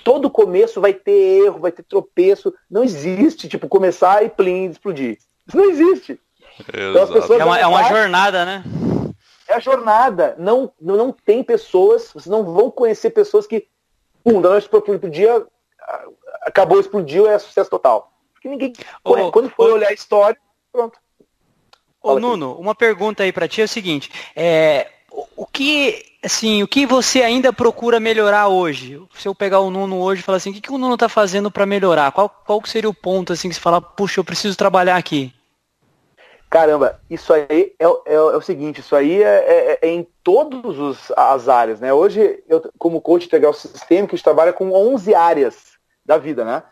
[0.04, 2.52] todo começo vai ter erro, vai ter tropeço.
[2.70, 5.18] Não existe, tipo, começar e plim, explodir.
[5.46, 6.20] Isso não existe.
[6.68, 8.62] Então, é, uma, é uma jornada, né?
[9.48, 10.34] É a jornada.
[10.38, 13.66] Não, não tem pessoas, vocês não vão conhecer pessoas que,
[14.24, 15.44] um, da noite para o dia,
[16.42, 18.12] acabou, explodiu, é sucesso total.
[18.32, 18.72] Porque ninguém.
[19.04, 20.38] Ô, quando for ô, olhar a história,
[20.72, 20.98] pronto.
[22.02, 24.90] Ô, Nuno, uma pergunta aí para ti é o seguinte: é,
[25.36, 29.00] o que assim, o que você ainda procura melhorar hoje?
[29.14, 31.08] Se eu pegar o Nuno hoje e falar assim, o que, que o Nuno está
[31.08, 32.12] fazendo para melhorar?
[32.12, 35.34] Qual, qual seria o ponto assim que você fala, puxa, eu preciso trabalhar aqui?
[36.48, 41.10] Caramba, isso aí é, é, é, o seguinte, isso aí é, é, é em todas
[41.16, 41.94] as áreas, né?
[41.94, 45.71] Hoje, eu, como coach integral sistêmico, a gente trabalha com 11 áreas
[46.04, 46.62] da vida, né?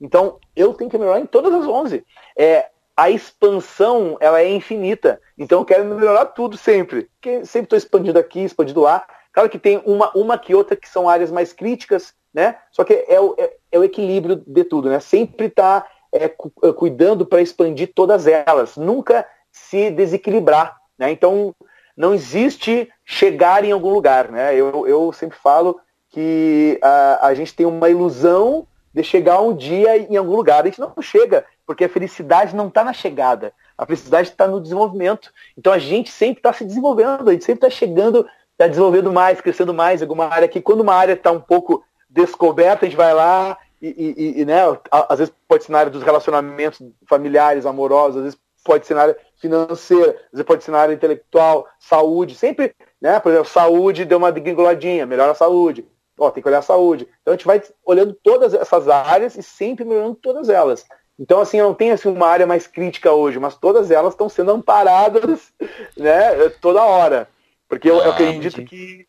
[0.00, 2.04] Então, eu tenho que melhorar em todas as 11.
[2.36, 5.20] É, a expansão, ela é infinita.
[5.38, 7.10] Então, eu quero melhorar tudo sempre.
[7.14, 9.04] Porque sempre estou expandindo aqui, expandindo lá.
[9.32, 12.56] Claro que tem uma, uma que outra que são áreas mais críticas, né?
[12.72, 15.00] Só que é o, é, é o equilíbrio de tudo, né?
[15.00, 20.76] Sempre está é, é, cuidando para expandir todas elas, nunca se desequilibrar.
[20.98, 21.10] Né?
[21.12, 21.54] Então,
[21.96, 24.30] não existe chegar em algum lugar.
[24.30, 24.54] Né?
[24.54, 29.96] Eu, eu sempre falo que a, a gente tem uma ilusão de chegar um dia
[29.96, 30.62] em algum lugar.
[30.62, 33.52] A gente não chega, porque a felicidade não está na chegada.
[33.78, 35.32] A felicidade está no desenvolvimento.
[35.56, 39.40] Então a gente sempre está se desenvolvendo, a gente sempre está chegando, está desenvolvendo mais,
[39.40, 43.14] crescendo mais alguma área que quando uma área está um pouco descoberta, a gente vai
[43.14, 48.18] lá e, e, e, né, às vezes pode ser na área dos relacionamentos familiares, amorosos,
[48.18, 52.34] às vezes pode ser na área financeira, às vezes pode ser na área intelectual, saúde,
[52.34, 55.86] sempre, né, por exemplo, saúde deu uma degringoladinha, melhora a saúde,
[56.20, 57.08] ó, tem que olhar a saúde.
[57.22, 60.84] Então a gente vai olhando todas essas áreas e sempre melhorando todas elas.
[61.18, 64.28] Então, assim, eu não tenho assim, uma área mais crítica hoje, mas todas elas estão
[64.28, 65.52] sendo amparadas
[65.96, 67.28] né, toda hora.
[67.68, 69.06] Porque eu, ah, eu acredito que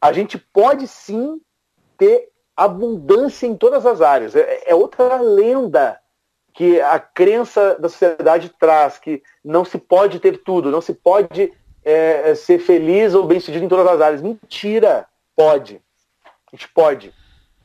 [0.00, 1.40] a gente pode sim
[1.96, 4.36] ter abundância em todas as áreas.
[4.36, 5.98] É, é, outra lenda
[6.52, 11.52] que a crença da sociedade traz, que não se pode ter tudo, não se pode
[11.84, 14.22] é, é ser feliz ou bem-sucedido em todas as áreas.
[14.22, 15.06] Mentira!
[15.34, 15.80] Pode.
[16.54, 17.12] A gente pode.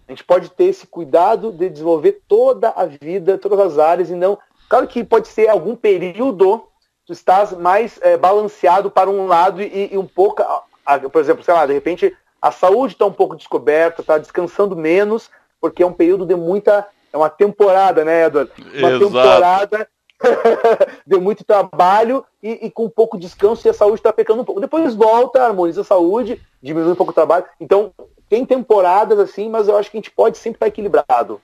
[0.08, 4.15] A gente pode ter esse cuidado de desenvolver toda a vida, todas as áreas, e
[4.15, 4.39] não.
[4.67, 6.65] Claro que pode ser algum período
[7.06, 11.21] tu estás mais é, balanceado para um lado e, e um pouco, a, a, por
[11.21, 15.30] exemplo, sei lá, de repente a saúde está um pouco descoberta, está descansando menos,
[15.62, 16.88] porque é um período de muita.
[17.12, 18.52] É uma temporada, né, Edward?
[18.60, 19.06] Uma Exato.
[19.06, 19.88] temporada
[21.06, 24.62] de muito trabalho e, e, com pouco descanso e a saúde está pecando um pouco.
[24.62, 27.45] Depois volta, harmoniza a saúde, diminui um pouco o trabalho.
[27.60, 27.91] Então,
[28.30, 31.42] tem temporadas assim, mas eu acho que a gente pode sempre estar equilibrado.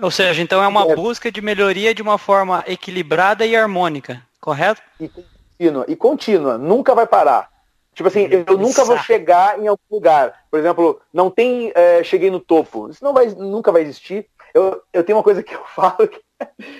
[0.00, 0.96] Ou seja, então é uma é.
[0.96, 4.80] busca de melhoria de uma forma equilibrada e harmônica, correto?
[4.98, 7.50] E contínua, e contínua, nunca vai parar.
[7.92, 10.44] Tipo assim, eu, eu nunca vou chegar em algum lugar.
[10.50, 12.88] Por exemplo, não tem é, cheguei no topo.
[12.88, 14.26] Isso não vai, nunca vai existir.
[14.54, 16.20] Eu, eu tenho uma coisa que eu falo que,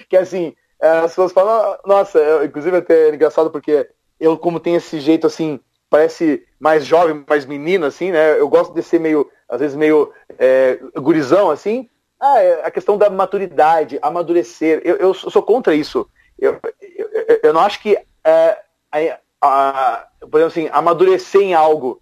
[0.09, 4.39] que é assim, é, as pessoas falam, nossa, eu, inclusive é até engraçado porque eu,
[4.39, 8.39] como tenho esse jeito assim, parece mais jovem, mais menino, assim, né?
[8.39, 11.91] Eu gosto de ser meio, às vezes, meio é, gurizão, assim.
[12.19, 14.81] Ah, é a questão da maturidade, amadurecer.
[14.85, 16.09] Eu, eu sou contra isso.
[16.39, 18.59] Eu, eu, eu não acho que, é,
[18.93, 22.01] a, a, por exemplo assim, amadurecer em algo.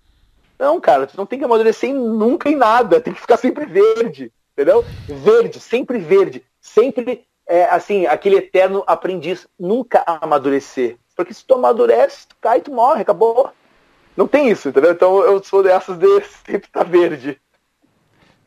[0.59, 3.01] Não, cara, tu não tem que amadurecer nunca em nada.
[3.01, 4.85] Tem que ficar sempre verde, entendeu?
[5.07, 6.45] Verde, sempre verde.
[6.61, 10.99] Sempre é, assim, aquele eterno aprendiz, nunca amadurecer.
[11.17, 13.51] Porque se tu amadurece, tu cai, tu morre, acabou.
[14.19, 14.91] Não tem isso, entendeu?
[14.91, 17.41] Então eu sou dessas de sempre tá verde.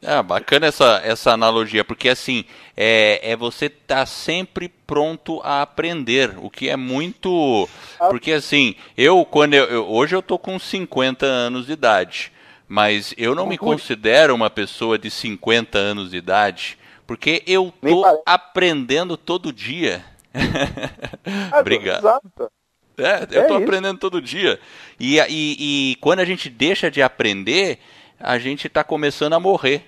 [0.02, 2.44] É, bacana essa, essa analogia, porque assim,
[2.76, 7.70] é, é você estar tá sempre pronto a aprender, o que é muito.
[8.10, 12.34] Porque assim, eu, quando eu, eu, hoje eu tô com 50 anos de idade,
[12.68, 16.78] mas eu não me considero uma pessoa de 50 anos de idade.
[17.08, 20.04] Porque eu tô aprendendo todo dia.
[21.54, 22.00] Ah, Obrigado.
[22.00, 22.52] Exato.
[22.98, 23.64] É, eu é tô isso.
[23.64, 24.60] aprendendo todo dia.
[25.00, 27.80] E, e, e, quando a gente deixa de aprender,
[28.20, 29.84] a gente tá começando a morrer.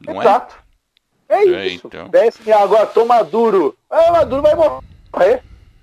[0.00, 0.24] Não é?
[0.24, 0.56] Exato.
[1.28, 1.36] é?
[1.36, 1.86] É, isso.
[1.86, 2.08] Então.
[2.08, 3.76] Desce agora, tô maduro.
[3.90, 5.42] Ah, maduro vai morrer.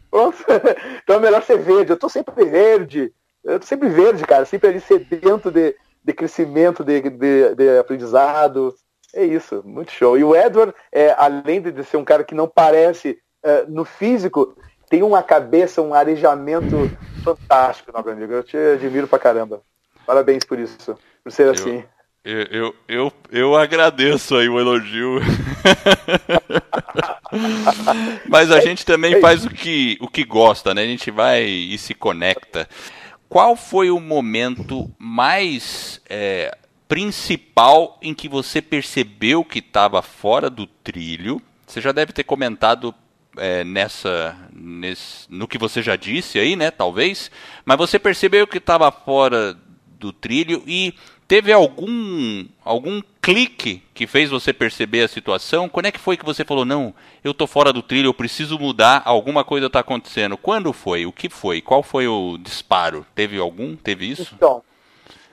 [0.09, 0.37] Pronto.
[1.03, 1.91] então é melhor ser verde.
[1.91, 3.13] Eu tô sempre verde.
[3.43, 4.45] Eu tô sempre verde, cara.
[4.45, 8.75] Sempre ali sedento de, de crescimento, de, de, de aprendizado.
[9.13, 10.17] É isso, muito show.
[10.17, 14.55] E o Edward, é, além de ser um cara que não parece é, no físico,
[14.91, 16.91] tem uma cabeça, um arejamento
[17.23, 18.33] fantástico, meu amigo.
[18.33, 19.61] Eu te admiro pra caramba.
[20.05, 21.83] Parabéns por isso, por ser eu, assim.
[22.25, 25.21] Eu, eu, eu, eu agradeço aí o elogio.
[28.27, 30.81] Mas a gente também faz o que, o que gosta, né?
[30.81, 32.67] A gente vai e se conecta.
[33.29, 36.53] Qual foi o momento mais é,
[36.89, 41.41] principal em que você percebeu que estava fora do trilho?
[41.65, 42.93] Você já deve ter comentado
[43.37, 46.71] é, nessa, nesse, no que você já disse aí, né?
[46.71, 47.31] Talvez.
[47.65, 49.57] Mas você percebeu que estava fora
[49.99, 50.93] do trilho e
[51.27, 55.69] teve algum algum clique que fez você perceber a situação?
[55.69, 58.57] Quando é que foi que você falou não, eu tô fora do trilho, eu preciso
[58.57, 60.37] mudar, alguma coisa está acontecendo?
[60.37, 61.05] Quando foi?
[61.05, 61.61] O que foi?
[61.61, 63.05] Qual foi o disparo?
[63.13, 63.75] Teve algum?
[63.75, 64.33] Teve isso?
[64.35, 64.63] Então,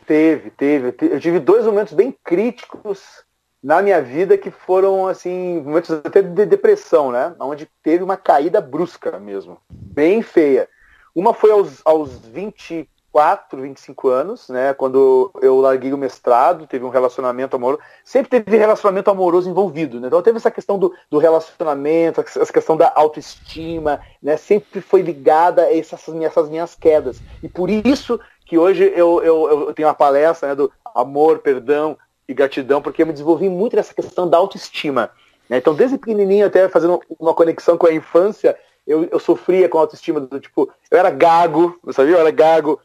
[0.09, 0.95] Teve, teve.
[1.03, 3.23] Eu tive dois momentos bem críticos
[3.63, 7.35] na minha vida que foram, assim, momentos até de depressão, né?
[7.41, 9.59] Onde teve uma caída brusca mesmo.
[9.69, 10.69] Bem feia.
[11.15, 14.73] Uma foi aos, aos 24, 25 anos, né?
[14.75, 17.83] Quando eu larguei o mestrado, teve um relacionamento amoroso.
[18.05, 20.07] Sempre teve relacionamento amoroso envolvido, né?
[20.07, 24.37] Então teve essa questão do, do relacionamento, essa questão da autoestima, né?
[24.37, 27.21] Sempre foi ligada a essas, essas minhas quedas.
[27.43, 31.99] E por isso que hoje eu, eu, eu tenho uma palestra né, do amor, perdão
[32.29, 35.11] e gratidão, porque eu me desenvolvi muito nessa questão da autoestima.
[35.49, 35.57] Né?
[35.57, 40.21] Então, desde pequenininho, até fazendo uma conexão com a infância, eu, eu sofria com autoestima
[40.21, 42.15] do tipo, eu era gago, sabia?
[42.15, 42.81] Eu era gago,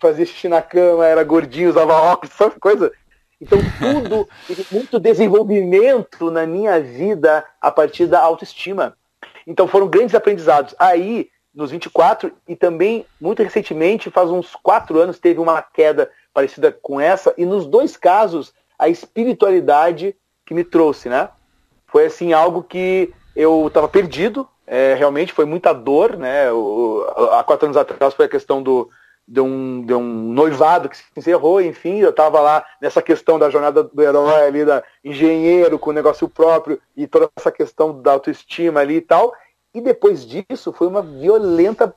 [0.00, 2.90] fazia xixi na cama, era gordinho, usava óculos, sabe coisa?
[3.40, 4.28] Então, tudo,
[4.72, 8.96] muito desenvolvimento na minha vida a partir da autoestima.
[9.46, 10.74] Então, foram grandes aprendizados.
[10.78, 16.70] Aí, nos 24 e também muito recentemente, faz uns quatro anos, teve uma queda parecida
[16.70, 20.16] com essa e nos dois casos a espiritualidade
[20.46, 21.28] que me trouxe, né?
[21.86, 26.50] Foi assim algo que eu estava perdido, é, realmente foi muita dor, né?
[26.50, 28.88] O, há quatro anos atrás foi a questão do
[29.28, 33.48] de um, de um noivado que se encerrou, enfim, eu estava lá nessa questão da
[33.48, 38.10] jornada do herói ali, da engenheiro com o negócio próprio e toda essa questão da
[38.10, 39.32] autoestima ali e tal,
[39.72, 41.94] e depois disso foi uma violenta,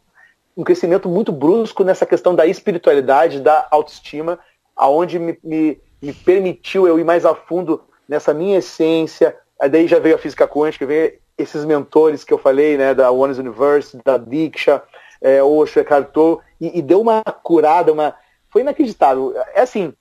[0.56, 4.38] um crescimento muito brusco nessa questão da espiritualidade, da autoestima,
[4.76, 9.38] aonde me, me, me permitiu eu ir mais a fundo nessa minha essência.
[9.58, 13.10] Aí daí já veio a física quântica, veio esses mentores que eu falei, né, da
[13.10, 14.84] One Universe, da Diksha,
[15.22, 18.14] é, Osho, Eckhart Tolle, e, e, deu uma curada, uma
[18.50, 19.34] foi inacreditável.
[19.56, 19.94] É assim,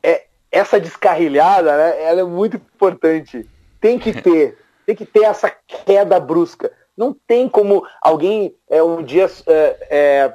[0.00, 3.50] é, essa descarrilhada, né, ela é muito importante.
[3.80, 4.56] Tem que ter,
[4.86, 6.70] tem que ter essa queda brusca.
[6.96, 10.34] Não tem como alguém é, um dia é, é,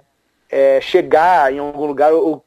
[0.49, 2.43] é, chegar em algum lugar ou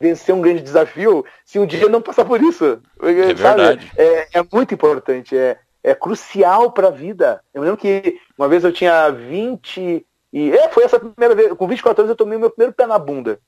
[0.00, 2.80] vencer um grande desafio se um dia não passar por isso.
[3.02, 3.92] É verdade.
[3.96, 7.40] É, é muito importante, é, é crucial para a vida.
[7.52, 11.68] Eu lembro que uma vez eu tinha 20 e é, foi essa primeira vez, com
[11.68, 13.38] 24 anos eu tomei meu primeiro pé na bunda.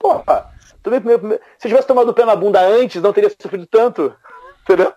[0.00, 0.50] Porra,
[0.82, 3.66] tomei primeiro, primeiro, se eu tivesse tomado o pé na bunda antes, não teria sofrido
[3.66, 4.12] tanto.
[4.64, 4.92] Entendeu?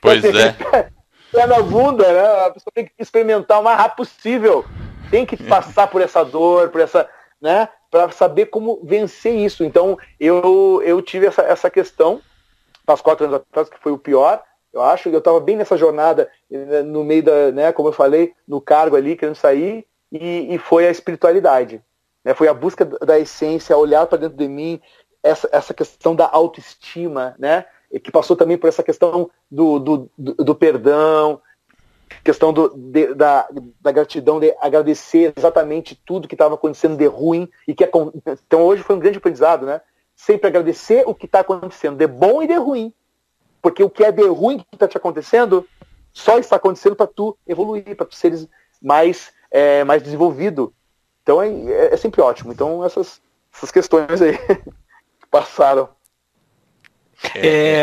[0.00, 0.52] Pois é.
[0.52, 0.90] Pé,
[1.30, 2.46] pé na bunda, né?
[2.46, 4.64] A pessoa tem que experimentar o mais rápido possível.
[5.10, 7.06] Tem que passar por essa dor, por essa,
[7.38, 7.68] né?
[7.90, 9.64] Para saber como vencer isso.
[9.64, 12.20] Então, eu, eu tive essa, essa questão,
[12.86, 14.42] faz quatro anos atrás, que foi o pior.
[14.72, 18.34] Eu acho eu estava bem nessa jornada, né, no meio da, né, como eu falei,
[18.46, 21.82] no cargo ali, querendo sair, e, e foi a espiritualidade.
[22.24, 22.34] Né?
[22.34, 24.80] Foi a busca da essência, olhar para dentro de mim,
[25.22, 27.64] essa, essa questão da autoestima, né?
[28.02, 31.40] que passou também por essa questão do, do, do, do perdão,
[32.24, 33.48] questão do, de, da,
[33.80, 37.48] da gratidão, de agradecer exatamente tudo que estava acontecendo de ruim.
[37.66, 37.88] e que
[38.46, 39.80] Então hoje foi um grande aprendizado, né?
[40.14, 42.92] Sempre agradecer o que está acontecendo, de bom e de ruim.
[43.62, 45.66] Porque o que é de ruim que está te acontecendo,
[46.12, 48.48] só está acontecendo para tu evoluir, para tu seres
[48.82, 50.72] mais, é, mais desenvolvido.
[51.22, 52.52] Então é, é, é sempre ótimo.
[52.52, 53.20] Então essas,
[53.54, 54.38] essas questões aí
[55.30, 55.88] passaram.
[57.34, 57.82] É,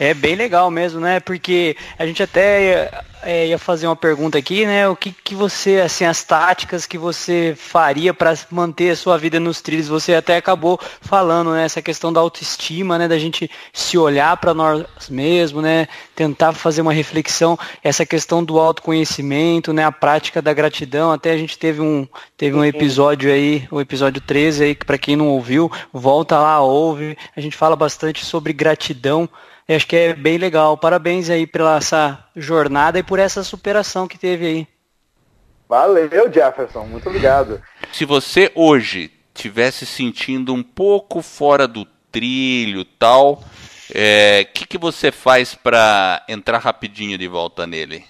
[0.00, 1.20] é, é bem legal mesmo, né?
[1.20, 2.90] Porque a gente até
[3.22, 4.88] é, ia fazer uma pergunta aqui, né?
[4.88, 9.40] O que, que você, assim, as táticas que você faria para manter a sua vida
[9.40, 9.88] nos trilhos?
[9.88, 11.64] Você até acabou falando, né?
[11.64, 13.08] Essa questão da autoestima, né?
[13.08, 15.88] Da gente se olhar para nós mesmos, né?
[16.14, 19.84] Tentar fazer uma reflexão, essa questão do autoconhecimento, né?
[19.84, 21.10] A prática da gratidão.
[21.10, 22.06] Até a gente teve um,
[22.36, 26.60] teve um episódio aí, o episódio 13 aí, que para quem não ouviu, volta lá,
[26.60, 27.16] ouve.
[27.36, 29.28] A gente fala bastante sobre gratidão.
[29.68, 30.76] Eu acho que é bem legal.
[30.76, 34.68] Parabéns aí pela essa jornada e por essa superação que teve aí.
[35.68, 36.84] Valeu, Jefferson.
[36.84, 37.60] Muito obrigado.
[37.92, 43.42] Se você hoje tivesse sentindo um pouco fora do trilho tal, o
[43.92, 48.04] é, que, que você faz para entrar rapidinho de volta nele?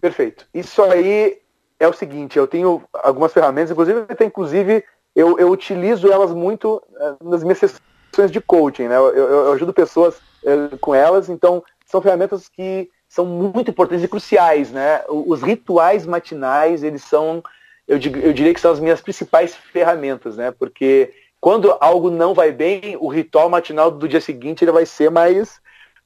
[0.00, 0.46] Perfeito.
[0.52, 1.38] Isso aí
[1.80, 7.14] é o seguinte, eu tenho algumas ferramentas, inclusive, inclusive eu, eu utilizo elas muito eh,
[7.22, 8.96] nas minhas sessões de coaching, né?
[8.96, 10.16] Eu, eu, eu ajudo pessoas
[10.80, 11.28] com elas.
[11.28, 15.02] Então, são ferramentas que são muito importantes e cruciais, né?
[15.08, 17.42] Os rituais matinais, eles são,
[17.86, 20.50] eu, eu diria que são as minhas principais ferramentas, né?
[20.50, 25.10] Porque quando algo não vai bem, o ritual matinal do dia seguinte ele vai ser
[25.10, 25.60] mais,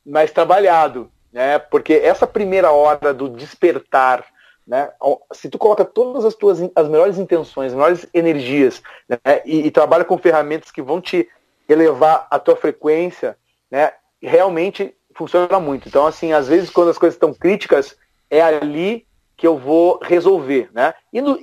[0.07, 1.59] mais trabalhado, né?
[1.59, 4.25] Porque essa primeira hora do despertar,
[4.65, 4.91] né?
[5.33, 9.19] Se tu coloca todas as tuas as melhores intenções, as melhores energias, né?
[9.45, 11.29] e, e trabalha com ferramentas que vão te
[11.69, 13.37] elevar a tua frequência,
[13.69, 13.93] né?
[14.23, 15.89] Realmente funciona muito.
[15.89, 17.97] Então, assim, às vezes quando as coisas estão críticas,
[18.31, 19.07] é ali
[19.37, 20.95] que eu vou resolver, né?
[21.13, 21.39] E, no,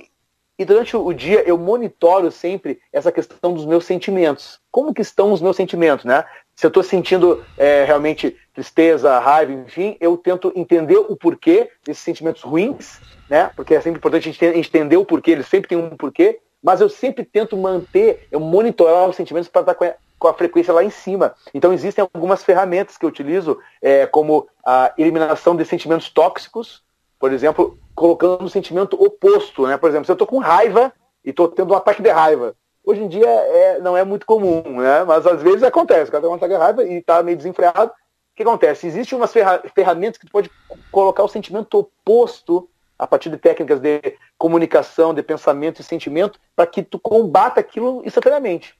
[0.58, 4.60] e durante o dia eu monitoro sempre essa questão dos meus sentimentos.
[4.70, 6.24] Como que estão os meus sentimentos, né?
[6.54, 12.02] Se eu estou sentindo é, realmente tristeza, raiva, enfim, eu tento entender o porquê desses
[12.02, 13.50] sentimentos ruins, né?
[13.54, 16.80] Porque é sempre importante a gente entender o porquê, eles sempre têm um porquê, mas
[16.80, 19.74] eu sempre tento manter, eu monitorar os sentimentos para estar
[20.20, 21.34] com a frequência lá em cima.
[21.52, 26.84] Então existem algumas ferramentas que eu utilizo, é, como a eliminação de sentimentos tóxicos,
[27.18, 29.78] por exemplo, colocando um sentimento oposto, né?
[29.78, 30.92] Por exemplo, se eu estou com raiva
[31.24, 32.54] e estou tendo um ataque de raiva,
[32.84, 35.04] hoje em dia é, não é muito comum, né?
[35.04, 37.90] Mas às vezes acontece, o cara tem um ataque de raiva e está meio desenfreado.
[37.90, 38.86] O que acontece?
[38.86, 39.32] Existem umas
[39.74, 40.50] ferramentas que tu pode
[40.92, 42.68] colocar o sentimento oposto
[42.98, 48.02] a partir de técnicas de comunicação, de pensamento e sentimento, para que tu combata aquilo
[48.04, 48.78] instantaneamente.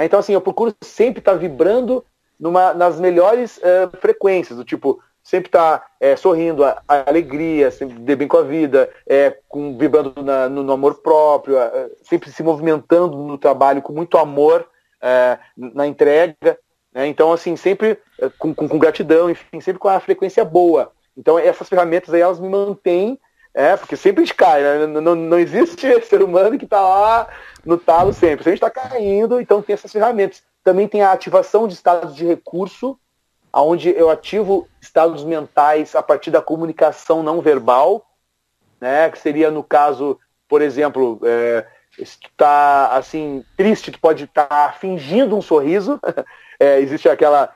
[0.00, 0.06] Né?
[0.06, 2.02] Então, assim, eu procuro sempre estar tá vibrando
[2.38, 7.70] numa, nas melhores uh, frequências, do tipo, sempre estar tá, é, sorrindo, a, a, alegria,
[7.70, 11.56] sempre de bem com a vida, é, com, vibrando na, no, no, amor próprio,
[12.02, 14.66] sempre se movimentando no trabalho com muito amor
[15.54, 16.58] na entrega.
[16.92, 17.06] Né?
[17.06, 17.98] Então, assim, sempre
[18.38, 20.92] com, com, com, gratidão, enfim, sempre com a frequência boa.
[21.16, 23.18] Então, essas ferramentas aí, elas me mantêm
[23.52, 24.86] é, porque sempre a gente cai, né?
[24.86, 27.28] não, não, existe ser humano que está lá
[27.64, 28.44] no talo sempre.
[28.44, 30.42] Se a gente está caindo, então tem essas ferramentas.
[30.62, 32.98] Também tem a ativação de estados de recurso,
[33.52, 38.06] onde eu ativo estados mentais a partir da comunicação não verbal,
[38.80, 39.10] né?
[39.10, 41.66] Que seria no caso, por exemplo, é,
[42.04, 46.00] se tu tá assim, triste, tu pode estar tá fingindo um sorriso.
[46.62, 47.50] É, existe aquela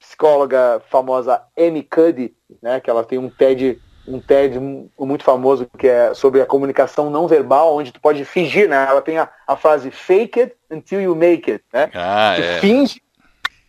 [0.00, 2.80] psicóloga famosa Amy Cuddy, né?
[2.80, 3.78] Que ela tem um TED
[4.08, 4.58] um TED
[4.98, 8.86] muito famoso que é sobre a comunicação não verbal, onde tu pode fingir, né?
[8.88, 11.90] Ela tem a, a frase fake it until you make it, né?
[11.94, 12.60] Ah, tu é.
[12.60, 13.02] finge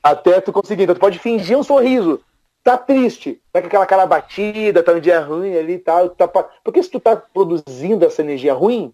[0.02, 0.84] até tu conseguir.
[0.84, 2.22] Então tu pode fingir um sorriso.
[2.64, 6.10] Tá triste, tá com aquela cara batida, tá um dia ruim ali e tal.
[6.10, 6.28] Tá...
[6.64, 8.94] Porque se tu tá produzindo essa energia ruim,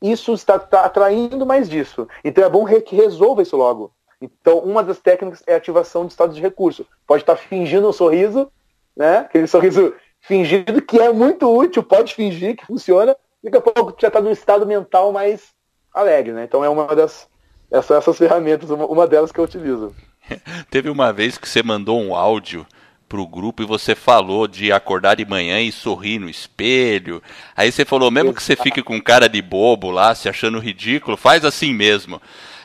[0.00, 2.08] isso está tá atraindo mais disso.
[2.24, 3.92] Então é bom que resolva isso logo.
[4.20, 6.86] Então, uma das técnicas é a ativação de estados de recurso.
[7.06, 8.52] Pode estar fingindo um sorriso,
[8.94, 9.18] né?
[9.18, 13.16] Aquele sorriso fingido que é muito útil, pode fingir que funciona.
[13.42, 15.48] Daqui a pouco já está num estado mental mais
[15.94, 16.44] alegre, né?
[16.44, 17.28] Então é uma das
[17.70, 19.94] essas, essas ferramentas, uma, uma delas que eu utilizo.
[20.70, 22.66] Teve uma vez que você mandou um áudio
[23.08, 27.22] pro grupo e você falou de acordar de manhã e sorrir no espelho.
[27.56, 31.16] Aí você falou, mesmo que você fique com cara de bobo lá, se achando ridículo,
[31.16, 32.22] faz assim mesmo.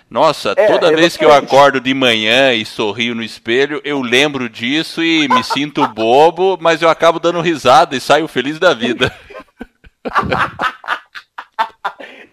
[0.10, 1.00] Nossa, é, toda exatamente.
[1.00, 5.44] vez que eu acordo de manhã e sorrio no espelho, eu lembro disso e me
[5.44, 9.12] sinto bobo, mas eu acabo dando risada e saio feliz da vida.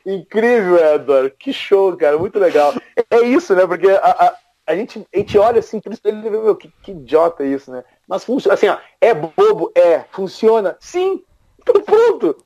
[0.04, 1.34] Incrível, Edward.
[1.38, 2.18] Que show, cara.
[2.18, 2.74] Muito legal.
[3.10, 3.66] É isso, né?
[3.66, 4.34] Porque a, a,
[4.66, 7.70] a gente, a gente olha assim pro espelho e vê, meu, que, que idiota isso,
[7.70, 7.84] né?
[8.06, 8.54] Mas funciona.
[8.54, 9.70] Assim, ó, é bobo?
[9.74, 10.04] É.
[10.10, 10.76] Funciona?
[10.80, 11.22] Sim.
[11.64, 12.36] Então pronto.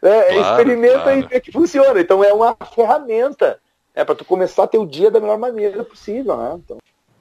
[0.00, 1.18] É, claro, experimenta claro.
[1.18, 2.00] e vê que funciona.
[2.00, 3.58] Então é uma ferramenta
[3.94, 6.60] é para tu começar o dia da melhor maneira possível, né?
[6.64, 6.78] Então...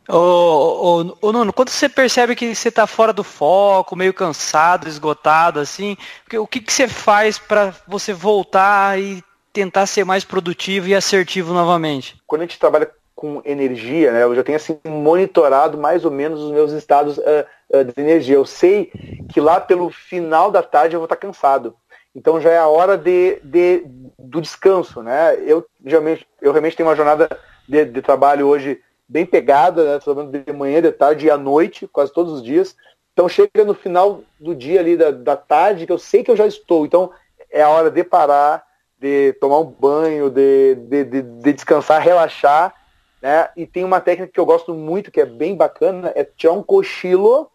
[0.09, 4.87] Ô, ô, ô, Nuno, quando você percebe que você está fora do foco, meio cansado,
[4.87, 5.95] esgotado, assim,
[6.33, 11.53] o que, que você faz para você voltar e tentar ser mais produtivo e assertivo
[11.53, 12.19] novamente?
[12.25, 16.41] Quando a gente trabalha com energia, né, eu já tenho assim monitorado mais ou menos
[16.41, 18.35] os meus estados uh, uh, de energia.
[18.35, 18.91] Eu sei
[19.31, 21.75] que lá pelo final da tarde eu vou estar cansado.
[22.15, 23.85] Então já é a hora de, de
[24.19, 25.35] do descanso, né?
[25.45, 27.29] Eu realmente, eu realmente tenho uma jornada
[27.67, 29.99] de, de trabalho hoje bem pegada, né?
[29.99, 32.75] Trabalhando de manhã, de tarde e à noite, quase todos os dias.
[33.13, 36.37] Então chega no final do dia ali da, da tarde que eu sei que eu
[36.37, 36.85] já estou.
[36.85, 37.11] Então
[37.49, 38.63] é a hora de parar,
[38.99, 42.73] de tomar um banho, de, de, de, de descansar, relaxar.
[43.21, 43.49] Né?
[43.55, 46.63] E tem uma técnica que eu gosto muito, que é bem bacana, é tirar um
[46.63, 47.51] cochilo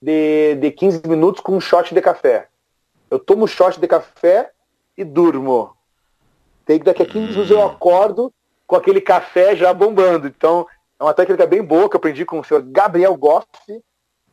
[0.00, 2.49] de, de 15 minutos com um shot de café.
[3.10, 4.50] Eu tomo um shot de café
[4.96, 5.74] e durmo.
[6.64, 8.32] Tem que daqui a 15 minutos eu acordo
[8.66, 10.28] com aquele café já bombando.
[10.28, 10.66] Então,
[10.98, 13.46] é uma técnica bem boa que eu aprendi com o senhor Gabriel Goff,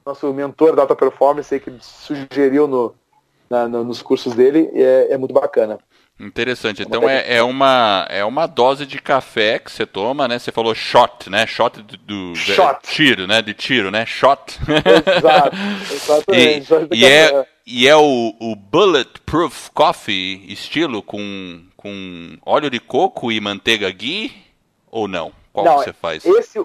[0.06, 2.94] nosso mentor da alta performance, que sugeriu no,
[3.50, 5.80] na, no, nos cursos dele, e é, é muito bacana.
[6.20, 6.82] Interessante.
[6.82, 10.40] Então é, é, uma, é uma dose de café que você toma, né?
[10.40, 11.46] Você falou shot, né?
[11.46, 12.80] Shot do, do shot.
[12.84, 13.42] tiro, né?
[13.42, 14.04] De tiro, né?
[14.06, 14.60] Shot.
[15.18, 15.56] Exato.
[15.92, 16.74] Exatamente.
[16.92, 23.30] E, e é, e é o, o Bulletproof Coffee estilo com, com óleo de coco
[23.30, 24.32] e manteiga ghee
[24.90, 25.34] ou não?
[25.52, 26.26] Qual não, você faz?
[26.26, 26.60] Esse,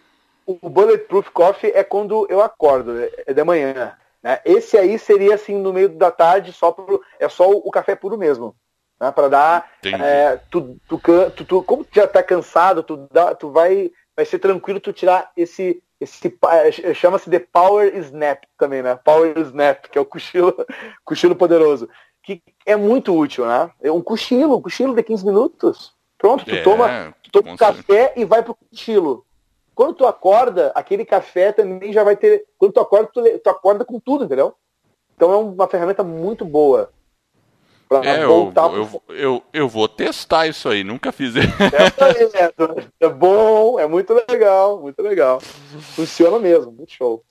[0.47, 2.93] o Bulletproof Coffee é quando eu acordo,
[3.27, 3.97] é, de manhã.
[4.23, 4.41] Né?
[4.45, 8.17] Esse aí seria assim no meio da tarde, só pro, é só o café puro
[8.17, 8.55] mesmo
[9.03, 9.71] né, para dar.
[9.85, 11.01] É, tu, tu,
[11.35, 14.93] tu, tu, como tu já está cansado, tu, dá, tu vai, vai ser tranquilo tu
[14.93, 15.83] tirar esse.
[16.03, 18.95] Esse é, Chama-se de Power Snap também, né?
[18.97, 20.55] Power Snap, que é o cochilo,
[21.05, 21.89] cochilo poderoso.
[22.23, 23.71] Que é muito útil, né?
[23.81, 25.95] É um cochilo, um cochilo de 15 minutos.
[26.19, 29.27] Pronto, tu é, toma, tu toma um café e vai pro cochilo.
[29.75, 32.45] Quando tu acorda, aquele café também já vai ter.
[32.59, 34.55] Quando tu acorda, tu, tu acorda com tudo, entendeu?
[35.17, 36.91] Então é uma ferramenta muito boa
[37.99, 39.03] é, voltar eu, pro...
[39.09, 41.49] eu, eu, eu, vou testar isso aí, nunca fiz isso.
[43.01, 45.40] É, é bom, é muito legal, muito legal.
[45.95, 47.22] Funciona mesmo, muito show.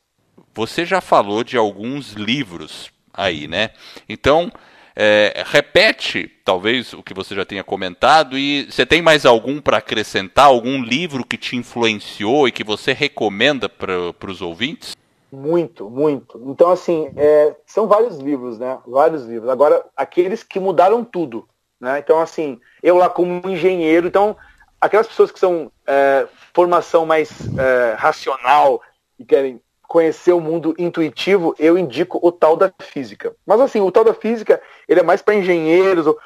[0.53, 3.71] Você já falou de alguns livros aí, né?
[4.07, 4.51] Então,
[4.95, 9.77] é, repete, talvez, o que você já tenha comentado, e você tem mais algum para
[9.77, 10.45] acrescentar?
[10.45, 14.95] Algum livro que te influenciou e que você recomenda para os ouvintes?
[15.31, 16.41] Muito, muito.
[16.47, 18.79] Então, assim, é, são vários livros, né?
[18.85, 19.49] Vários livros.
[19.49, 21.47] Agora, aqueles que mudaram tudo.
[21.79, 21.99] Né?
[21.99, 24.35] Então, assim, eu lá como engenheiro, então,
[24.79, 28.81] aquelas pessoas que são é, formação mais é, racional
[29.17, 33.33] e querem conhecer o mundo intuitivo, eu indico o tal da física.
[33.45, 36.17] Mas, assim, o tal da física, ele é mais para engenheiros ou,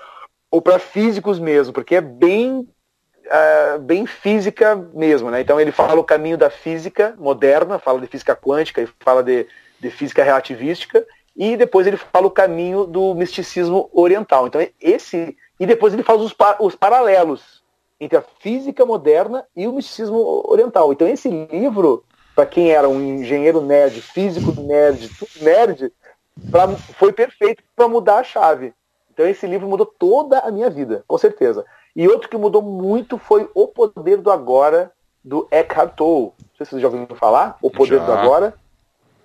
[0.49, 2.67] ou para físicos mesmo, porque é bem
[3.25, 5.41] uh, bem física mesmo, né?
[5.41, 9.47] Então ele fala o caminho da física moderna, fala de física quântica e fala de,
[9.79, 11.05] de física relativística,
[11.35, 14.47] e depois ele fala o caminho do misticismo oriental.
[14.47, 17.63] Então esse e depois ele faz os, os paralelos
[17.99, 20.91] entre a física moderna e o misticismo oriental.
[20.91, 22.03] Então esse livro,
[22.35, 25.91] para quem era um engenheiro nerd, físico nerd, tudo nerd,
[26.51, 28.73] pra, foi perfeito para mudar a chave.
[29.13, 31.65] Então esse livro mudou toda a minha vida, com certeza.
[31.95, 34.91] E outro que mudou muito foi O Poder do Agora,
[35.23, 36.33] do Eckhart Tolle.
[36.37, 38.05] Não sei se vocês já ouviram falar, O Poder já.
[38.05, 38.53] do Agora.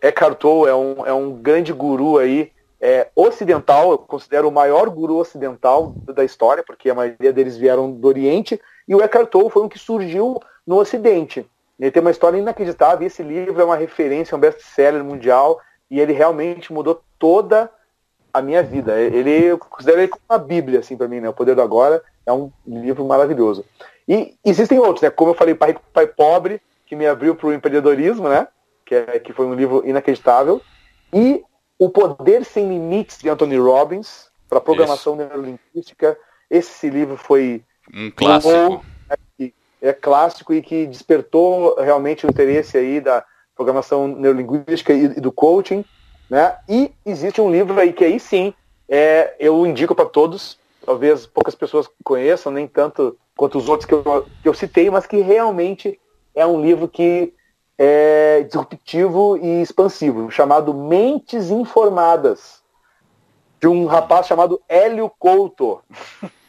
[0.00, 4.88] Eckhart Tolle é um, é um grande guru aí, é, ocidental, eu considero o maior
[4.88, 8.58] guru ocidental da história, porque a maioria deles vieram do Oriente,
[8.88, 11.46] e o Eckhart Tolle foi um que surgiu no Ocidente.
[11.78, 15.60] Ele tem uma história inacreditável, e esse livro é uma referência, é um best-seller mundial,
[15.90, 17.70] e ele realmente mudou toda
[18.32, 18.98] a minha vida.
[18.98, 21.28] Ele, eu considero ele como uma bíblia, assim, para mim, né?
[21.28, 23.64] O Poder do Agora é um livro maravilhoso.
[24.08, 25.10] E existem outros, né?
[25.10, 28.48] Como eu falei, Pai Pai Pobre, que me abriu para o empreendedorismo, né?
[28.84, 30.60] Que, é, que foi um livro inacreditável.
[31.12, 31.42] E
[31.78, 35.22] O Poder Sem Limites, de Anthony Robbins, para programação Isso.
[35.22, 36.18] neurolinguística.
[36.50, 37.62] Esse livro foi
[37.94, 38.84] um clássico.
[39.08, 45.20] É, é clássico e que despertou realmente o interesse aí da programação neurolinguística e, e
[45.20, 45.84] do coaching.
[46.28, 46.56] Né?
[46.68, 48.52] E existe um livro aí que aí sim
[48.88, 53.94] é, eu indico para todos, talvez poucas pessoas conheçam, nem tanto quanto os outros que
[53.94, 55.98] eu, que eu citei, mas que realmente
[56.34, 57.32] é um livro que
[57.78, 62.60] é disruptivo e expansivo, chamado Mentes Informadas,
[63.58, 65.82] de um rapaz chamado Hélio Couto,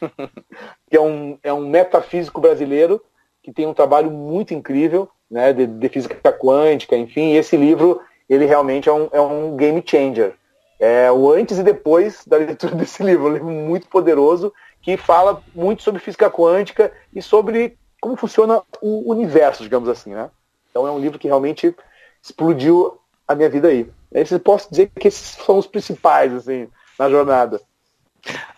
[0.89, 3.01] que é um, é um metafísico brasileiro
[3.41, 8.45] que tem um trabalho muito incrível né, de, de física quântica, enfim, esse livro ele
[8.45, 10.35] realmente é um, é um game changer.
[10.83, 14.51] É o antes e depois da leitura desse livro, um livro muito poderoso
[14.81, 20.31] que fala muito sobre física quântica e sobre como funciona o universo, digamos assim, né?
[20.71, 21.75] Então é um livro que realmente
[22.23, 23.87] explodiu a minha vida aí.
[24.13, 26.67] aí posso dizer que esses são os principais, assim,
[26.97, 27.61] na jornada.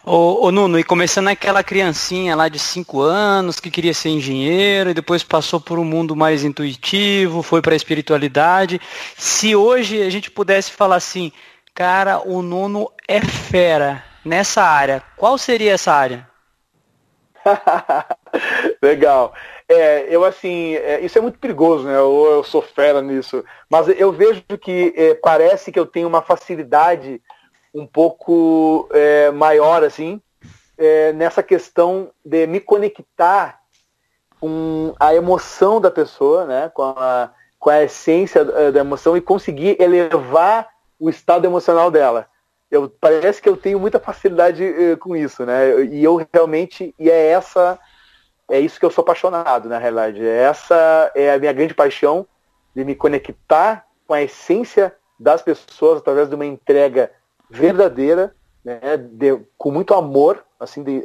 [0.05, 4.89] Ô, ô, Nuno, e começando aquela criancinha lá de 5 anos que queria ser engenheiro
[4.89, 8.79] e depois passou por um mundo mais intuitivo, foi para a espiritualidade.
[9.17, 11.31] Se hoje a gente pudesse falar assim,
[11.73, 16.27] cara, o Nuno é fera nessa área, qual seria essa área?
[18.81, 19.33] Legal.
[19.67, 21.99] É, eu assim, é, isso é muito perigoso, né?
[21.99, 23.43] Ou eu sou fera nisso.
[23.69, 27.21] Mas eu vejo que é, parece que eu tenho uma facilidade
[27.73, 30.21] um pouco é, maior, assim,
[30.77, 33.59] é, nessa questão de me conectar
[34.39, 36.69] com a emoção da pessoa, né?
[36.73, 40.72] Com a, com a essência é, da emoção e conseguir elevar
[41.03, 42.27] o estado emocional dela.
[42.71, 44.63] Eu, parece que eu tenho muita facilidade
[45.01, 45.83] com isso, né?
[45.83, 47.77] E eu realmente, e é essa
[48.49, 50.25] é isso que eu sou apaixonado, na realidade.
[50.25, 52.25] Essa é a minha grande paixão
[52.73, 57.11] de me conectar com a essência das pessoas através de uma entrega
[57.49, 58.33] verdadeira,
[58.63, 61.03] né, de, com muito amor, assim, de,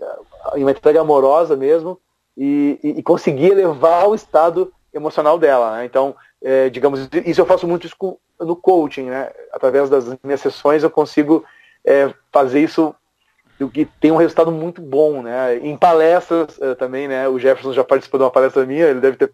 [0.54, 2.00] uma entrega amorosa mesmo,
[2.36, 5.76] e, e, e conseguir elevar o estado emocional dela.
[5.76, 5.84] Né?
[5.84, 9.30] Então, é, digamos, isso eu faço muito isso com, no coaching, né?
[9.52, 11.44] Através das minhas sessões eu consigo
[11.84, 12.94] é, fazer isso
[13.58, 15.56] do que tem um resultado muito bom, né?
[15.58, 17.28] Em palestras uh, também, né?
[17.28, 19.32] O Jefferson já participou de uma palestra minha, ele deve ter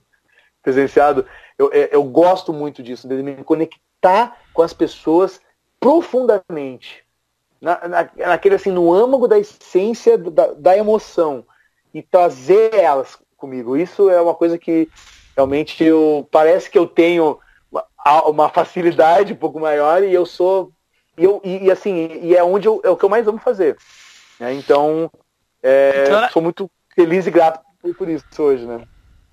[0.63, 1.27] presenciado.
[1.59, 5.41] Eu, eu, eu gosto muito disso, de me conectar com as pessoas
[5.79, 7.05] profundamente,
[7.61, 11.45] na, na, naquele assim, no âmago da essência da, da emoção
[11.93, 13.77] e trazer elas comigo.
[13.77, 14.89] Isso é uma coisa que
[15.37, 17.39] realmente eu parece que eu tenho
[18.27, 20.71] uma, facilidade um pouco maior e eu sou
[21.17, 23.39] e, eu, e, e assim e é onde eu, é o que eu mais amo
[23.39, 23.77] fazer
[24.39, 24.53] né?
[24.55, 25.11] Então,
[25.63, 27.61] é, então, sou muito feliz e grato
[27.97, 28.83] por isso hoje, né?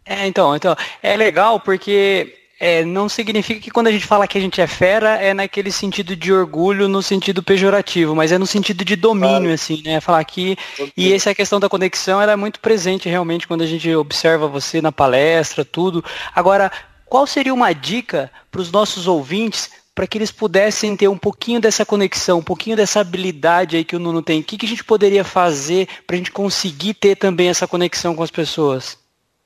[0.05, 4.37] É, então, então, é legal porque é, não significa que quando a gente fala que
[4.37, 8.45] a gente é fera é naquele sentido de orgulho, no sentido pejorativo, mas é no
[8.45, 9.53] sentido de domínio, claro.
[9.53, 9.99] assim, né?
[9.99, 10.55] Falar que.
[10.95, 14.79] E essa questão da conexão ela é muito presente realmente quando a gente observa você
[14.79, 16.05] na palestra, tudo.
[16.35, 16.71] Agora,
[17.07, 21.59] qual seria uma dica para os nossos ouvintes para que eles pudessem ter um pouquinho
[21.59, 24.39] dessa conexão, um pouquinho dessa habilidade aí que o Nuno tem?
[24.39, 28.15] O que, que a gente poderia fazer para a gente conseguir ter também essa conexão
[28.15, 28.99] com as pessoas?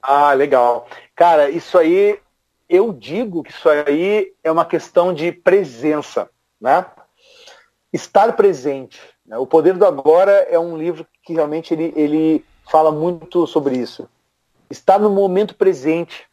[0.03, 0.85] Ah, legal.
[1.15, 2.19] Cara, isso aí,
[2.67, 6.85] eu digo que isso aí é uma questão de presença, né?
[7.93, 8.99] Estar presente.
[9.25, 9.37] Né?
[9.37, 14.09] O Poder do Agora é um livro que realmente ele, ele fala muito sobre isso.
[14.69, 16.27] Estar no momento presente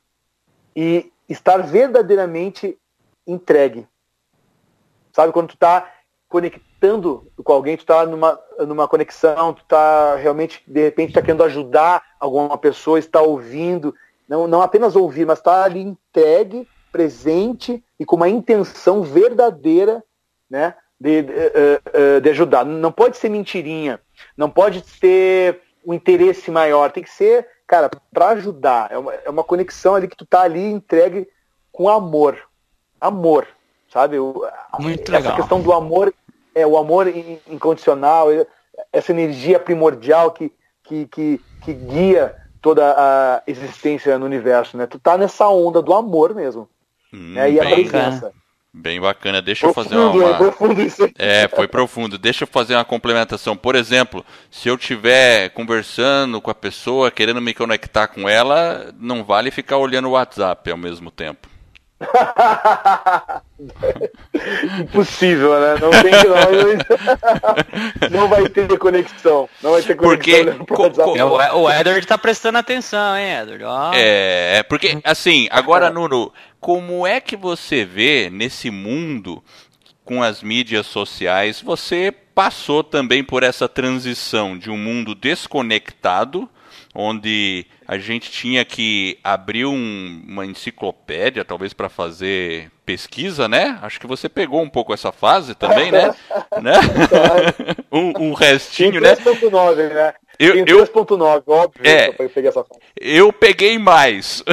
[0.74, 2.78] e estar verdadeiramente
[3.26, 3.86] entregue.
[5.12, 5.92] Sabe, quando tu tá
[6.28, 11.44] conectando com alguém, tu tá numa, numa conexão, tu tá realmente, de repente, tá querendo
[11.44, 13.94] ajudar alguma pessoa, está ouvindo,
[14.32, 20.02] não, não apenas ouvir, mas tá ali entregue, presente e com uma intenção verdadeira,
[20.48, 22.64] né, de, de, eh, eh, de ajudar.
[22.64, 24.00] Não pode ser mentirinha,
[24.34, 28.90] não pode ter um interesse maior, tem que ser, cara, para ajudar.
[28.90, 31.28] É uma, é uma conexão ali que tu tá ali entregue
[31.70, 32.38] com amor.
[32.98, 33.46] Amor
[33.92, 34.16] sabe?
[34.78, 35.36] Muito essa legal.
[35.36, 36.14] questão do amor,
[36.54, 37.06] é o amor
[37.46, 38.28] incondicional,
[38.90, 40.50] essa energia primordial que,
[40.82, 44.86] que, que, que guia toda a existência no universo, né?
[44.86, 46.68] Tu tá nessa onda do amor mesmo.
[47.12, 47.50] Hum, né?
[47.50, 48.32] E a presença.
[48.72, 49.42] Bem bacana.
[49.42, 50.30] Deixa profundo, eu fazer uma.
[50.30, 51.10] É, profundo isso.
[51.18, 52.16] é, foi profundo.
[52.16, 53.54] Deixa eu fazer uma complementação.
[53.54, 59.24] Por exemplo, se eu estiver conversando com a pessoa, querendo me conectar com ela, não
[59.24, 61.51] vale ficar olhando o WhatsApp ao mesmo tempo.
[64.80, 65.76] Impossível, né?
[65.80, 66.10] Não tem
[68.10, 69.48] não, não vai ter conexão.
[69.62, 70.64] Não vai ter conexão.
[70.66, 70.82] Porque co,
[71.58, 73.64] o, Edward tá prestando atenção, hein, Edward?
[73.64, 73.90] Oh.
[73.94, 79.42] É, porque assim, agora, Nuno, como é que você vê nesse mundo
[80.04, 86.48] com as mídias sociais, você passou também por essa transição de um mundo desconectado
[86.94, 93.78] onde a gente tinha que abrir um, uma enciclopédia, talvez para fazer pesquisa, né?
[93.82, 96.14] Acho que você pegou um pouco essa fase também, né?
[96.62, 96.72] né?
[97.92, 99.14] um, um restinho, né?
[99.14, 100.14] 3.9, né?
[100.38, 102.80] Eu, eu 3.9, óbvio é, eu peguei essa fase.
[102.98, 104.42] Eu peguei mais.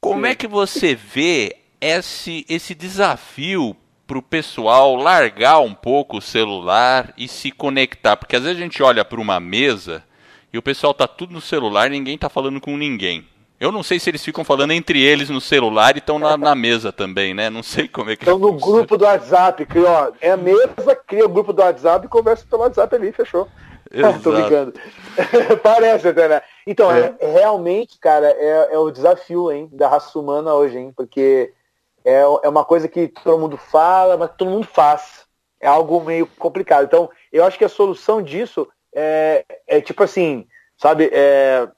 [0.00, 3.76] Como é que você vê esse, esse desafio
[4.08, 8.16] para o pessoal largar um pouco o celular e se conectar.
[8.16, 10.02] Porque às vezes a gente olha para uma mesa
[10.54, 13.26] e o pessoal tá tudo no celular e ninguém tá falando com ninguém.
[13.58, 16.54] Eu não sei se eles ficam falando entre eles no celular e estão na, na,
[16.54, 17.50] mesa também, né?
[17.50, 20.94] Não sei como é que Estão no grupo do WhatsApp, cria, ó, é a mesa,
[20.94, 23.48] cria o grupo do WhatsApp e conversa pelo WhatsApp ali, fechou.
[24.22, 24.74] Tô brincando.
[25.60, 26.42] Parece até, né?
[26.64, 27.16] Então, é.
[27.18, 30.92] É, realmente, cara, é, é o desafio, hein, da raça humana hoje, hein?
[30.96, 31.52] Porque
[32.04, 35.24] é, é uma coisa que todo mundo fala, mas todo mundo faz.
[35.60, 36.84] É algo meio complicado.
[36.84, 41.68] Então, eu acho que a solução disso é, é tipo assim, sabe, é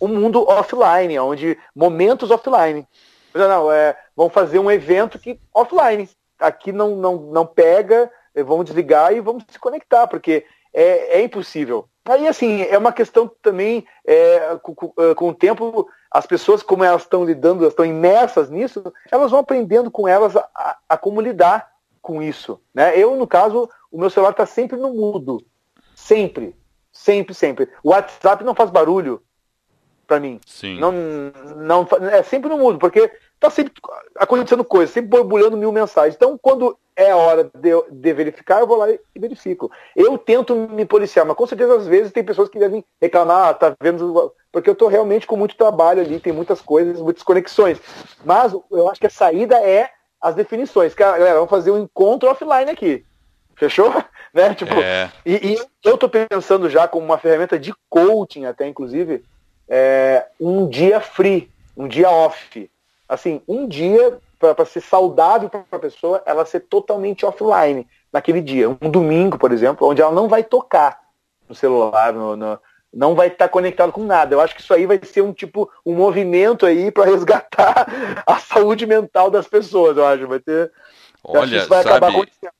[0.00, 2.86] um mundo offline, onde momentos offline.
[3.34, 6.08] Não, é, vamos fazer um evento que offline.
[6.38, 11.88] Aqui não, não, não pega, vamos desligar e vamos se conectar, porque é, é impossível.
[12.04, 17.02] Aí, assim, é uma questão também, é, com, com, o tempo, as pessoas, como elas
[17.02, 21.20] estão lidando, elas estão imersas nisso, elas vão aprendendo com elas a, a, a como
[21.20, 21.68] lidar
[22.00, 22.60] com isso.
[22.72, 22.96] Né?
[22.96, 25.44] Eu, no caso, o meu celular está sempre no mudo.
[26.06, 26.54] Sempre.
[26.92, 27.68] Sempre, sempre.
[27.82, 29.20] O WhatsApp não faz barulho
[30.06, 30.40] para mim.
[30.46, 30.78] Sim.
[30.78, 30.92] Não,
[31.56, 33.72] não, é sempre no mudo, porque tá sempre
[34.14, 36.14] acontecendo coisas, sempre borbulhando mil mensagens.
[36.14, 39.68] Então, quando é a hora de, de, verificar, eu vou lá e verifico.
[39.96, 43.54] Eu tento me policiar, mas com certeza às vezes tem pessoas que devem reclamar, ah,
[43.54, 47.80] tá vendo, porque eu estou realmente com muito trabalho ali, tem muitas coisas, muitas conexões.
[48.24, 49.90] Mas eu acho que a saída é
[50.20, 50.94] as definições.
[50.94, 53.04] Galera, vamos fazer um encontro offline aqui.
[53.56, 53.92] Fechou?
[54.36, 54.54] Né?
[54.54, 55.10] Tipo, é.
[55.24, 59.24] e, e, eu estou pensando já como uma ferramenta de coaching até, inclusive,
[59.66, 62.70] é, um dia free, um dia off
[63.08, 68.68] assim, um dia para ser saudável para a pessoa, ela ser totalmente offline naquele dia.
[68.68, 71.00] Um domingo, por exemplo, onde ela não vai tocar
[71.48, 72.58] no celular, no, no,
[72.92, 74.34] não vai estar conectado com nada.
[74.34, 77.86] Eu acho que isso aí vai ser um tipo, um movimento aí para resgatar
[78.26, 80.26] a saúde mental das pessoas, eu acho.
[80.26, 80.70] Vai ter.
[81.24, 82.55] Olha, vai sabe, acabar acontecendo.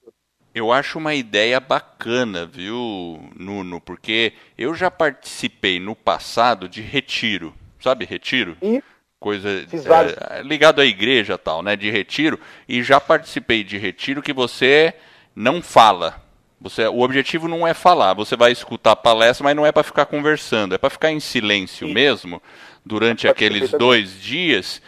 [0.57, 3.79] Eu acho uma ideia bacana, viu, Nuno?
[3.79, 7.55] Porque eu já participei no passado de retiro.
[7.79, 8.57] Sabe retiro?
[8.63, 8.83] E
[9.21, 14.33] coisa é, ligado à igreja tal, né, de retiro, e já participei de retiro que
[14.33, 14.95] você
[15.35, 16.23] não fala.
[16.59, 19.83] Você, o objetivo não é falar, você vai escutar a palestra, mas não é para
[19.83, 21.93] ficar conversando, é para ficar em silêncio Sim.
[21.93, 22.43] mesmo
[22.83, 24.81] durante aqueles dois dias.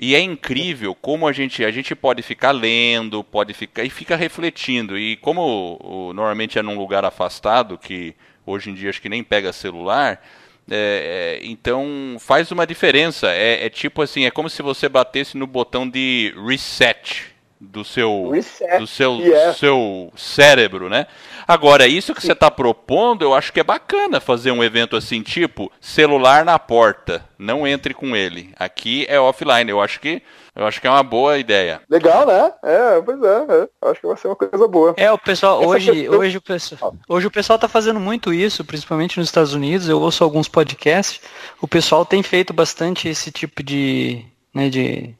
[0.00, 4.16] E é incrível como a gente a gente pode ficar lendo, pode ficar e fica
[4.16, 4.98] refletindo.
[4.98, 8.14] E como normalmente é num lugar afastado, que
[8.46, 10.22] hoje em dia acho que nem pega celular,
[10.70, 13.28] é, é, então faz uma diferença.
[13.30, 18.30] É, é, tipo assim, é como se você batesse no botão de reset do seu
[18.30, 19.54] reset, do seu, yeah.
[19.54, 21.06] seu cérebro, né?
[21.46, 25.22] Agora, isso que você está propondo, eu acho que é bacana fazer um evento assim,
[25.22, 28.52] tipo celular na porta, não entre com ele.
[28.58, 29.70] Aqui é offline.
[29.70, 30.22] Eu acho que
[30.54, 31.80] eu acho que é uma boa ideia.
[31.88, 32.52] Legal, né?
[32.62, 33.88] É, pois é, é.
[33.88, 34.92] acho que vai ser uma coisa boa.
[34.98, 36.18] É, o pessoal, hoje, questão...
[36.18, 39.88] hoje, o pessoal, hoje o pessoal tá fazendo muito isso, principalmente nos Estados Unidos.
[39.88, 41.22] Eu ouço alguns podcasts.
[41.58, 45.14] O pessoal tem feito bastante esse tipo de, né, de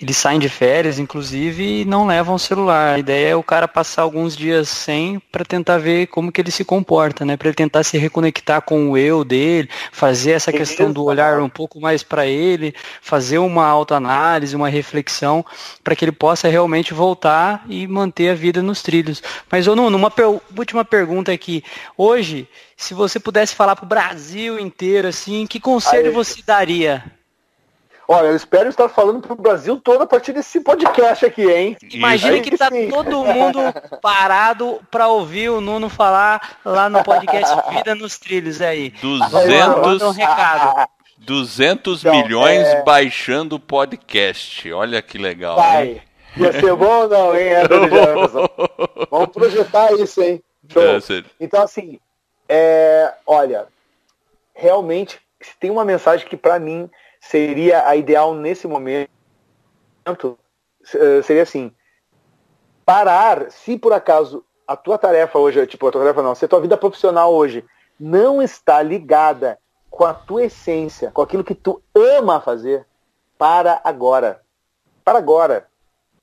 [0.00, 2.94] eles saem de férias, inclusive, e não levam o celular.
[2.94, 6.50] A ideia é o cara passar alguns dias sem para tentar ver como que ele
[6.50, 7.36] se comporta, né?
[7.36, 11.48] Para ele tentar se reconectar com o eu dele, fazer essa questão do olhar um
[11.48, 15.44] pouco mais para ele, fazer uma autoanálise, uma reflexão,
[15.84, 19.22] para que ele possa realmente voltar e manter a vida nos trilhos.
[19.50, 20.26] Mas, ô Nuno, uma per
[20.56, 21.62] última pergunta aqui.
[21.96, 27.21] Hoje, se você pudesse falar para o Brasil inteiro, assim, que conselho Aí, você daria?
[28.12, 31.78] Olha, eu espero estar falando para o Brasil todo a partir desse podcast aqui, hein?
[31.94, 32.90] Imagina que tá sim.
[32.90, 33.58] todo mundo
[34.02, 38.90] parado para ouvir o Nuno falar lá no podcast Vida nos Trilhos aí.
[39.00, 40.90] 200, um recado.
[41.20, 42.82] 200 então, milhões é...
[42.82, 44.70] baixando o podcast.
[44.70, 45.56] Olha que legal.
[45.56, 45.88] Vai.
[45.88, 46.02] Hein?
[46.36, 47.52] Ia ser bom ou não, hein,
[49.10, 50.42] Vamos projetar isso, hein?
[50.76, 51.98] É, então, assim,
[52.46, 53.68] é, olha,
[54.54, 55.18] realmente,
[55.58, 56.90] tem uma mensagem que para mim
[57.22, 59.08] seria a ideal nesse momento
[60.94, 61.72] eh, seria assim:
[62.84, 66.48] parar, se por acaso a tua tarefa hoje, tipo, a tua tarefa não, se a
[66.48, 67.64] tua vida profissional hoje
[67.98, 69.58] não está ligada
[69.88, 72.86] com a tua essência, com aquilo que tu ama fazer,
[73.38, 74.42] para agora.
[75.04, 75.68] Para agora.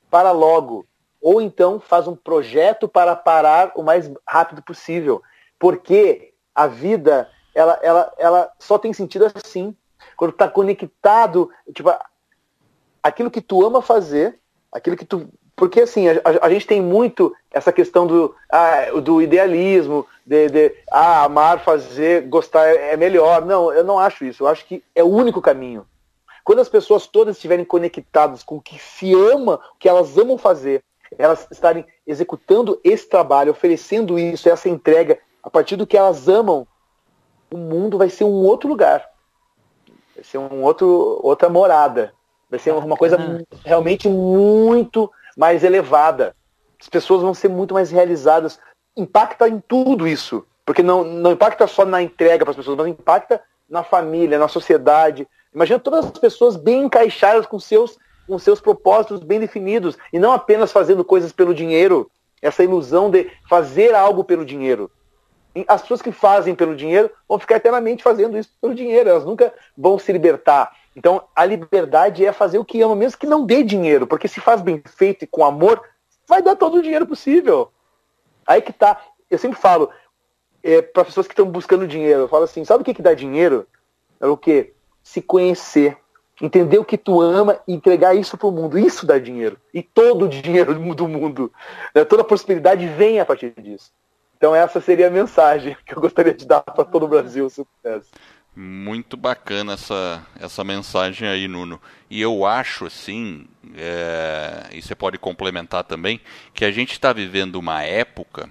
[0.09, 0.85] Para logo.
[1.21, 5.21] Ou então faz um projeto para parar o mais rápido possível.
[5.59, 9.75] Porque a vida, ela, ela, ela só tem sentido assim.
[10.20, 11.89] Quando está conectado, tipo,
[13.01, 14.38] aquilo que tu ama fazer,
[14.70, 15.30] aquilo que tu.
[15.55, 20.76] Porque assim, a, a gente tem muito essa questão do, ah, do idealismo, de, de
[20.91, 23.45] ah, amar, fazer, gostar é, é melhor.
[23.45, 24.43] Não, eu não acho isso.
[24.43, 25.86] Eu acho que é o único caminho.
[26.43, 30.38] Quando as pessoas todas estiverem conectadas com o que se ama, o que elas amam
[30.38, 30.84] fazer,
[31.17, 36.67] elas estarem executando esse trabalho, oferecendo isso, essa entrega, a partir do que elas amam,
[37.49, 39.09] o mundo vai ser um outro lugar.
[40.20, 42.13] Vai ser um outro, outra morada.
[42.49, 43.17] Vai ser uma coisa
[43.63, 46.36] realmente muito mais elevada.
[46.80, 48.59] As pessoas vão ser muito mais realizadas.
[48.97, 50.45] Impacta em tudo isso.
[50.65, 54.49] Porque não, não impacta só na entrega para as pessoas, mas impacta na família, na
[54.49, 55.26] sociedade.
[55.55, 57.97] Imagina todas as pessoas bem encaixadas com seus,
[58.28, 59.97] com seus propósitos bem definidos.
[60.11, 62.11] E não apenas fazendo coisas pelo dinheiro.
[62.41, 64.91] Essa ilusão de fazer algo pelo dinheiro.
[65.67, 69.09] As pessoas que fazem pelo dinheiro vão ficar eternamente fazendo isso pelo dinheiro.
[69.09, 70.75] Elas nunca vão se libertar.
[70.95, 74.39] Então, a liberdade é fazer o que ama, mesmo que não dê dinheiro, porque se
[74.39, 75.81] faz bem feito e com amor,
[76.27, 77.71] vai dar todo o dinheiro possível.
[78.45, 79.01] Aí que tá.
[79.29, 79.89] Eu sempre falo
[80.63, 83.13] é, para pessoas que estão buscando dinheiro, eu falo assim: sabe o que, que dá
[83.13, 83.67] dinheiro?
[84.19, 84.73] É o que?
[85.03, 85.97] Se conhecer.
[86.41, 88.79] Entender o que tu ama e entregar isso para o mundo.
[88.79, 89.57] Isso dá dinheiro.
[89.73, 91.51] E todo o dinheiro do mundo,
[91.93, 92.05] né?
[92.05, 93.91] toda a prosperidade vem a partir disso.
[94.39, 97.61] Então essa seria a mensagem que eu gostaria de dar para todo o Brasil, se
[97.83, 98.09] pudesse.
[98.55, 101.79] Muito bacana essa, essa mensagem aí, Nuno.
[102.09, 106.21] E eu acho, assim, é, e você pode complementar também,
[106.53, 108.49] que a gente está vivendo uma época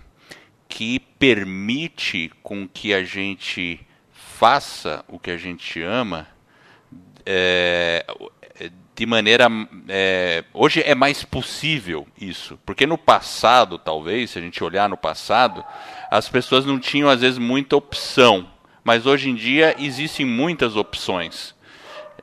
[0.68, 3.80] que permite com que a gente
[4.12, 6.28] faça o que a gente ama
[7.24, 8.04] é,
[8.98, 9.48] de maneira.
[9.88, 14.96] É, hoje é mais possível isso, porque no passado, talvez, se a gente olhar no
[14.96, 15.64] passado,
[16.10, 18.46] as pessoas não tinham às vezes muita opção
[18.88, 21.54] mas hoje em dia existem muitas opções.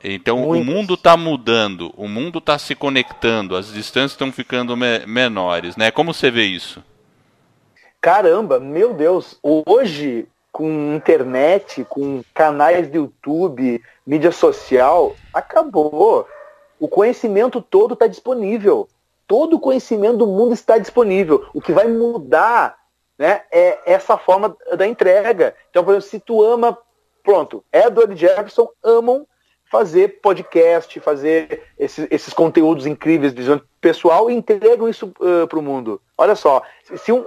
[0.02, 0.66] Então Muitas.
[0.68, 5.76] o mundo está mudando, o mundo está se conectando, as distâncias estão ficando me menores,
[5.76, 5.92] né?
[5.92, 6.82] Como você vê isso?
[8.00, 16.26] Caramba, meu Deus, hoje com internet, com canais de YouTube, mídia social, acabou.
[16.78, 18.88] O conhecimento todo está disponível.
[19.26, 21.46] Todo o conhecimento do mundo está disponível.
[21.52, 22.76] O que vai mudar
[23.18, 25.54] né, é essa forma da entrega.
[25.70, 26.76] Então, por exemplo, se tu ama,
[27.24, 29.26] pronto, Edward Jefferson amam
[29.70, 35.58] fazer podcast, fazer esses, esses conteúdos incríveis de visão pessoal e entregam isso uh, para
[35.58, 36.00] o mundo.
[36.16, 36.62] Olha só,
[36.96, 37.24] se um,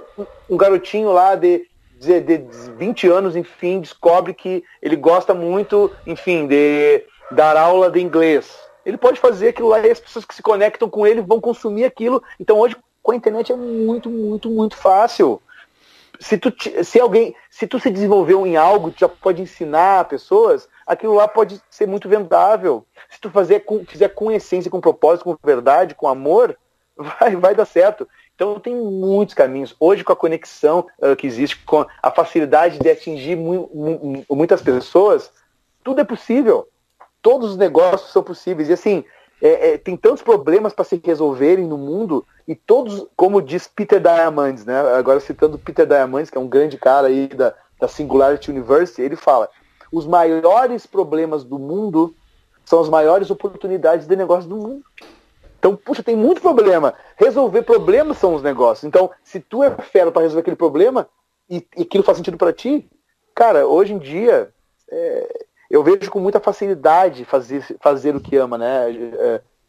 [0.48, 1.66] um garotinho lá de,
[1.98, 2.38] de, de
[2.76, 8.96] 20 anos, enfim, descobre que ele gosta muito, enfim, de dar aula de inglês, ele
[8.96, 12.22] pode fazer aquilo lá e as pessoas que se conectam com ele vão consumir aquilo.
[12.38, 15.40] Então hoje com a internet é muito, muito, muito fácil
[16.20, 16.52] se tu,
[16.84, 21.26] se alguém, se tu se desenvolveu em algo, tu já pode ensinar pessoas, aquilo lá
[21.26, 22.84] pode ser muito vendável.
[23.08, 26.56] Se tu fazer com, fizer com essência, com propósito, com verdade, com amor,
[26.94, 28.06] vai, vai dar certo.
[28.34, 29.74] Então tem muitos caminhos.
[29.80, 34.60] Hoje com a conexão uh, que existe, com a facilidade de atingir mu mu muitas
[34.60, 35.32] pessoas,
[35.82, 36.68] tudo é possível.
[37.22, 38.68] Todos os negócios são possíveis.
[38.68, 39.04] E assim,
[39.42, 44.00] é, é, tem tantos problemas para se resolverem no mundo e todos, como diz Peter
[44.00, 44.78] Diamandis, né?
[44.96, 49.16] Agora citando Peter Diamandis, que é um grande cara aí da, da Singularity University, ele
[49.16, 49.48] fala:
[49.90, 52.14] os maiores problemas do mundo
[52.64, 54.84] são as maiores oportunidades de negócio do mundo.
[55.58, 56.94] Então, puxa, tem muito problema.
[57.16, 58.84] Resolver problemas são os negócios.
[58.84, 61.08] Então, se tu é fera para resolver aquele problema
[61.48, 62.88] e, e aquilo faz sentido para ti,
[63.34, 64.50] cara, hoje em dia
[64.90, 68.90] é, eu vejo com muita facilidade fazer, fazer o que ama, né,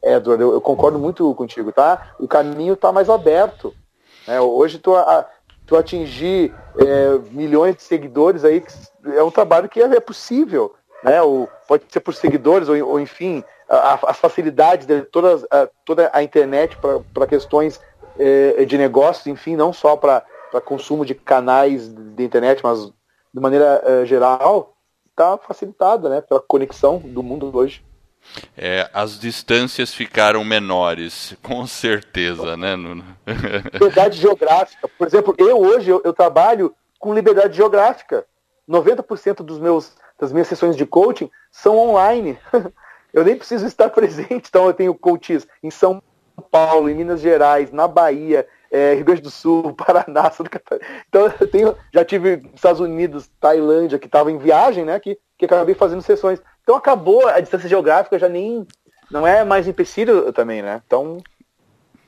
[0.02, 0.42] é, Edward?
[0.42, 2.14] Eu, eu concordo muito contigo, tá?
[2.20, 3.74] O caminho está mais aberto.
[4.28, 4.42] Né?
[4.42, 5.30] Hoje tu, a,
[5.66, 8.64] tu atingir é, milhões de seguidores aí
[9.06, 10.74] é um trabalho que é, possível,
[11.04, 11.22] né?
[11.22, 16.22] O, pode ser por seguidores ou, ou enfim as facilidades de todas, a, toda a
[16.22, 16.78] internet
[17.14, 17.80] para questões
[18.20, 20.26] é, de negócios, enfim, não só para
[20.66, 22.92] consumo de canais de internet, mas
[23.34, 24.71] de maneira é, geral,
[25.22, 27.84] está facilitada né, pela conexão do mundo hoje.
[28.58, 33.04] É, as distâncias ficaram menores, com certeza, né, Nuno?
[33.74, 34.88] liberdade geográfica.
[34.88, 38.26] Por exemplo, eu hoje eu, eu trabalho com liberdade geográfica.
[38.70, 42.38] 90% dos meus, das minhas sessões de coaching são online.
[43.14, 44.48] eu nem preciso estar presente.
[44.50, 46.02] Então eu tenho coaches em São
[46.52, 50.88] Paulo, em Minas Gerais, na Bahia, é, Rio Grande do Sul, Paraná, Santa Catarina.
[51.10, 55.00] Então eu tenho, já tive Estados Unidos, Tailândia, que estava em viagem, né?
[55.00, 56.42] Que, que acabei fazendo sessões.
[56.64, 58.66] Então acabou a distância geográfica, já nem.
[59.10, 60.82] Não é mais empecilho também, né?
[60.86, 61.18] Então.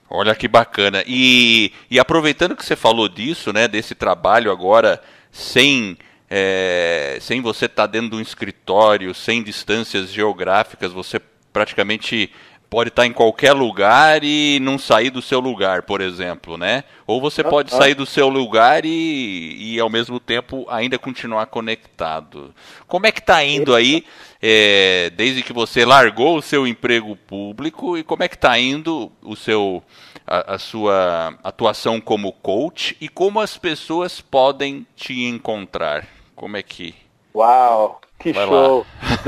[0.10, 1.04] Olha que bacana.
[1.06, 3.68] E, e aproveitando que você falou disso, né?
[3.68, 5.02] Desse trabalho agora
[5.32, 5.98] sem.
[6.36, 11.20] É, sem você estar tá dentro de um escritório, sem distâncias geográficas, você
[11.52, 12.32] praticamente
[12.74, 16.84] pode estar em qualquer lugar e não sair do seu lugar, por exemplo, né?
[17.06, 22.52] Ou você pode sair do seu lugar e, e ao mesmo tempo ainda continuar conectado.
[22.88, 24.04] Como é que está indo aí,
[24.42, 29.12] é, desde que você largou o seu emprego público e como é que está indo
[29.22, 29.84] o seu
[30.26, 36.08] a, a, sua atuação como coach e como as pessoas podem te encontrar?
[36.36, 36.96] Como é que?
[37.36, 38.84] Uau, que Vai show!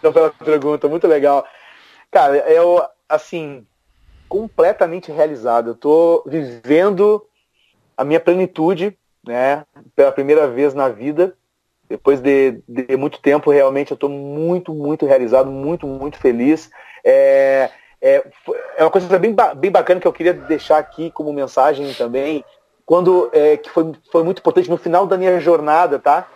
[0.00, 1.46] Então, pela pergunta, muito legal.
[2.12, 3.66] Cara, eu, assim,
[4.28, 5.70] completamente realizado.
[5.70, 7.26] Eu tô vivendo
[7.96, 8.96] a minha plenitude,
[9.26, 9.64] né,
[9.96, 11.34] pela primeira vez na vida.
[11.88, 16.70] Depois de, de muito tempo, realmente, eu estou muito, muito realizado, muito, muito feliz.
[17.02, 18.22] É, é,
[18.76, 22.44] é uma coisa bem, bem bacana que eu queria deixar aqui como mensagem também,
[22.84, 26.28] quando é, que foi, foi muito importante no final da minha jornada, tá?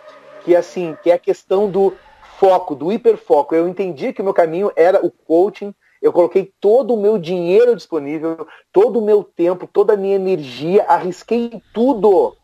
[0.43, 1.93] Que assim, que é a questão do
[2.39, 3.53] foco, do hiperfoco.
[3.53, 7.75] Eu entendi que o meu caminho era o coaching, eu coloquei todo o meu dinheiro
[7.75, 12.35] disponível, todo o meu tempo, toda a minha energia, arrisquei tudo,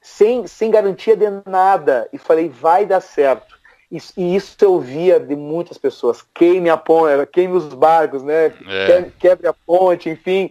[0.00, 3.56] sem, sem garantia de nada, e falei, vai dar certo.
[3.90, 6.24] E, e isso eu via de muitas pessoas.
[6.34, 8.46] Queime a ponte, queime os barcos, né?
[8.66, 9.10] É.
[9.18, 10.50] Quebre a ponte, enfim.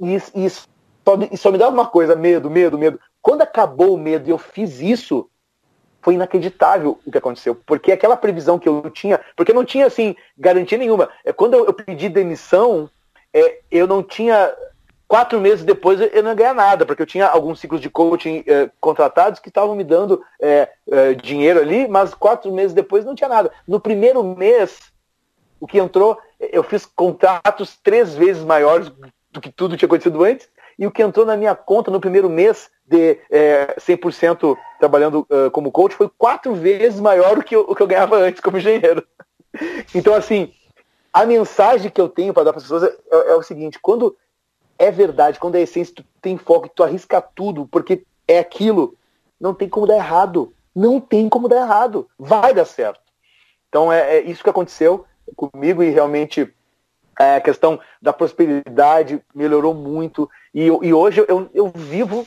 [0.00, 0.68] E isso, isso,
[1.04, 3.00] só, isso só me dava uma coisa, medo, medo, medo.
[3.20, 5.28] Quando acabou o medo e eu fiz isso,
[6.06, 7.56] foi inacreditável o que aconteceu.
[7.66, 11.08] Porque aquela previsão que eu tinha, porque não tinha assim garantia nenhuma.
[11.24, 12.88] É quando eu, pedi demissão,
[13.34, 14.54] é, eu não tinha
[15.08, 18.44] quatro meses depois eu não ia ganhar nada, porque eu tinha alguns ciclos de coaching
[18.46, 23.16] é, contratados que estavam me dando é, é, dinheiro ali, mas quatro meses depois não
[23.16, 23.50] tinha nada.
[23.66, 24.78] No primeiro mês,
[25.58, 28.92] o que entrou, eu fiz contratos três vezes maiores
[29.32, 30.48] do que tudo tinha acontecido antes,
[30.78, 35.50] e o que entrou na minha conta no primeiro mês de é, 100% trabalhando uh,
[35.50, 38.58] como coach foi quatro vezes maior do que eu, o que eu ganhava antes como
[38.58, 39.06] engenheiro.
[39.94, 40.52] Então, assim,
[41.10, 43.78] a mensagem que eu tenho para dar para as pessoas é, é, é, o seguinte:
[43.80, 44.14] quando
[44.78, 48.94] é verdade, quando é essência, tu tem foco, tu arrisca tudo, porque é aquilo,
[49.40, 50.52] não tem como dar errado.
[50.74, 52.06] Não tem como dar errado.
[52.18, 53.00] Vai dar certo.
[53.70, 56.52] Então, é, é isso que aconteceu comigo e realmente
[57.16, 60.28] a questão da prosperidade melhorou muito.
[60.54, 62.26] E, e hoje eu, eu vivo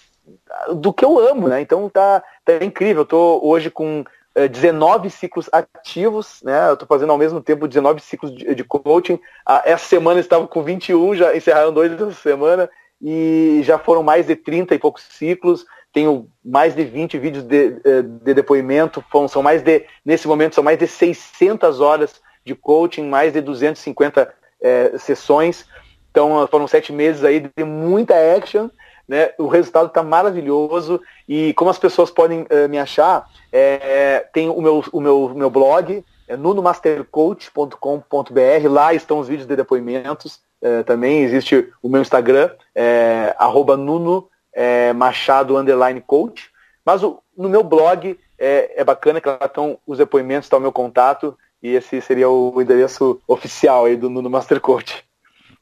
[0.74, 1.62] do que eu amo, né?
[1.62, 3.02] Então tá, tá incrível.
[3.04, 4.04] Eu tô hoje com
[4.36, 6.70] é, 19 ciclos ativos, né?
[6.70, 9.20] Eu tô fazendo ao mesmo tempo 19 ciclos de, de coaching.
[9.46, 12.70] Ah, essa semana estava com 21, já encerraram dois essa semana
[13.02, 15.66] e já foram mais de 30 e poucos ciclos.
[15.92, 20.64] Tenho mais de 20 vídeos de, eh, de depoimento, são mais de, nesse momento, são
[20.64, 24.32] mais de 600 horas de coaching, mais de 250
[24.62, 25.66] é, sessões.
[26.12, 28.70] Então foram sete meses aí de muita action.
[29.08, 29.32] Né?
[29.40, 34.62] O resultado está maravilhoso e como as pessoas podem uh, me achar, é, tem o
[34.62, 41.24] meu, o meu, meu blog, é nunomastercoach.com.br, lá estão os vídeos de depoimentos, é, também
[41.24, 46.52] existe o meu Instagram, é, arroba nuno é, machado underline coach,
[46.86, 50.62] mas o, no meu blog é, é bacana que lá estão os depoimentos, está o
[50.62, 55.04] meu contato, e esse seria o endereço oficial aí do Nuno Master Coach.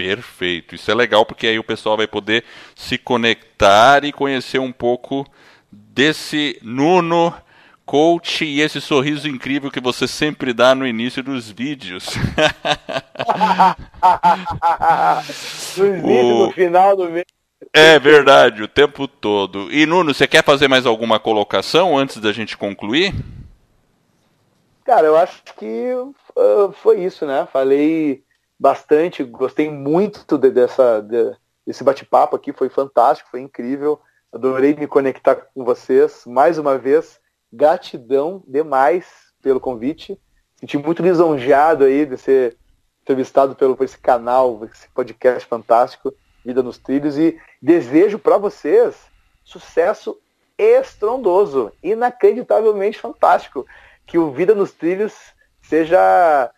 [0.00, 0.74] Perfeito.
[0.74, 2.42] Isso é legal porque aí o pessoal vai poder
[2.74, 5.26] se conectar e conhecer um pouco
[5.70, 7.34] desse Nuno
[7.84, 12.14] coach e esse sorriso incrível que você sempre dá no início dos vídeos.
[15.76, 16.46] no o...
[16.46, 17.26] no final do vídeo.
[17.74, 19.70] É verdade, o tempo todo.
[19.70, 23.14] E Nuno, você quer fazer mais alguma colocação antes da gente concluir?
[24.82, 27.46] Cara, eu acho que uh, foi isso, né?
[27.52, 28.24] Falei
[28.60, 31.34] bastante, gostei muito de, dessa, de,
[31.66, 33.98] desse bate-papo aqui, foi fantástico, foi incrível.
[34.30, 36.24] Adorei me conectar com vocês.
[36.26, 37.18] Mais uma vez,
[37.50, 39.06] gratidão demais
[39.42, 40.20] pelo convite.
[40.56, 42.56] Senti muito lisonjeado aí de ser
[43.02, 46.12] entrevistado pelo, por esse canal, esse podcast fantástico.
[46.44, 48.94] Vida nos Trilhos e desejo para vocês
[49.42, 50.18] sucesso
[50.58, 53.66] estrondoso, inacreditavelmente fantástico.
[54.06, 55.14] Que o Vida nos Trilhos
[55.62, 56.52] seja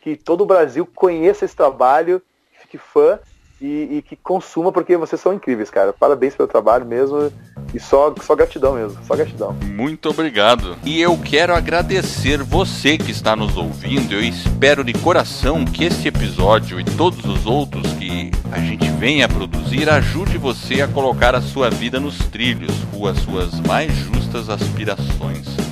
[0.00, 2.22] que todo o Brasil conheça esse trabalho,
[2.60, 3.18] fique fã
[3.60, 5.92] e, e, que consuma, porque vocês são incríveis, cara.
[5.92, 7.30] Parabéns pelo trabalho mesmo.
[7.74, 9.52] E só, só gratidão mesmo, só gratidão.
[9.52, 10.76] Muito obrigado.
[10.82, 14.14] E eu quero agradecer você que está nos ouvindo.
[14.14, 19.22] Eu espero de coração que esse episódio e todos os outros que a gente vem
[19.22, 23.92] a produzir ajude você a colocar a sua vida nos trilhos, com as suas mais
[23.94, 25.69] justas aspirações.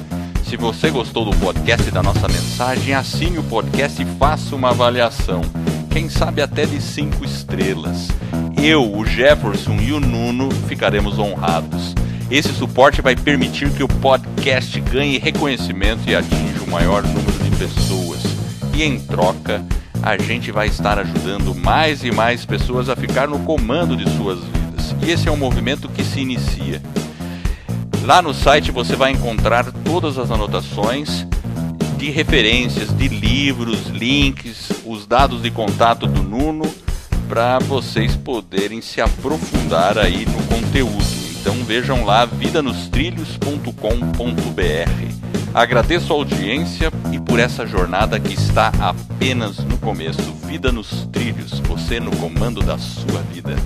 [0.49, 4.71] Se você gostou do podcast e da nossa mensagem, assine o podcast e faça uma
[4.71, 5.43] avaliação
[5.91, 8.09] quem sabe até de cinco estrelas.
[8.57, 11.95] Eu, o Jefferson e o Nuno ficaremos honrados.
[12.31, 17.51] Esse suporte vai permitir que o podcast ganhe reconhecimento e atinja o maior número de
[17.57, 18.23] pessoas.
[18.73, 19.63] E em troca,
[20.03, 24.39] a gente vai estar ajudando mais e mais pessoas a ficar no comando de suas
[24.39, 24.95] vidas.
[25.07, 26.81] E esse é um movimento que se inicia.
[28.05, 31.27] Lá no site você vai encontrar todas as anotações
[31.99, 36.65] de referências, de livros, links, os dados de contato do Nuno
[37.29, 41.05] para vocês poderem se aprofundar aí no conteúdo.
[41.41, 45.19] Então vejam lá vidanostrilhos.com.br.
[45.53, 50.23] Agradeço a audiência e por essa jornada que está apenas no começo.
[50.47, 53.57] Vida nos trilhos, você no comando da sua vida.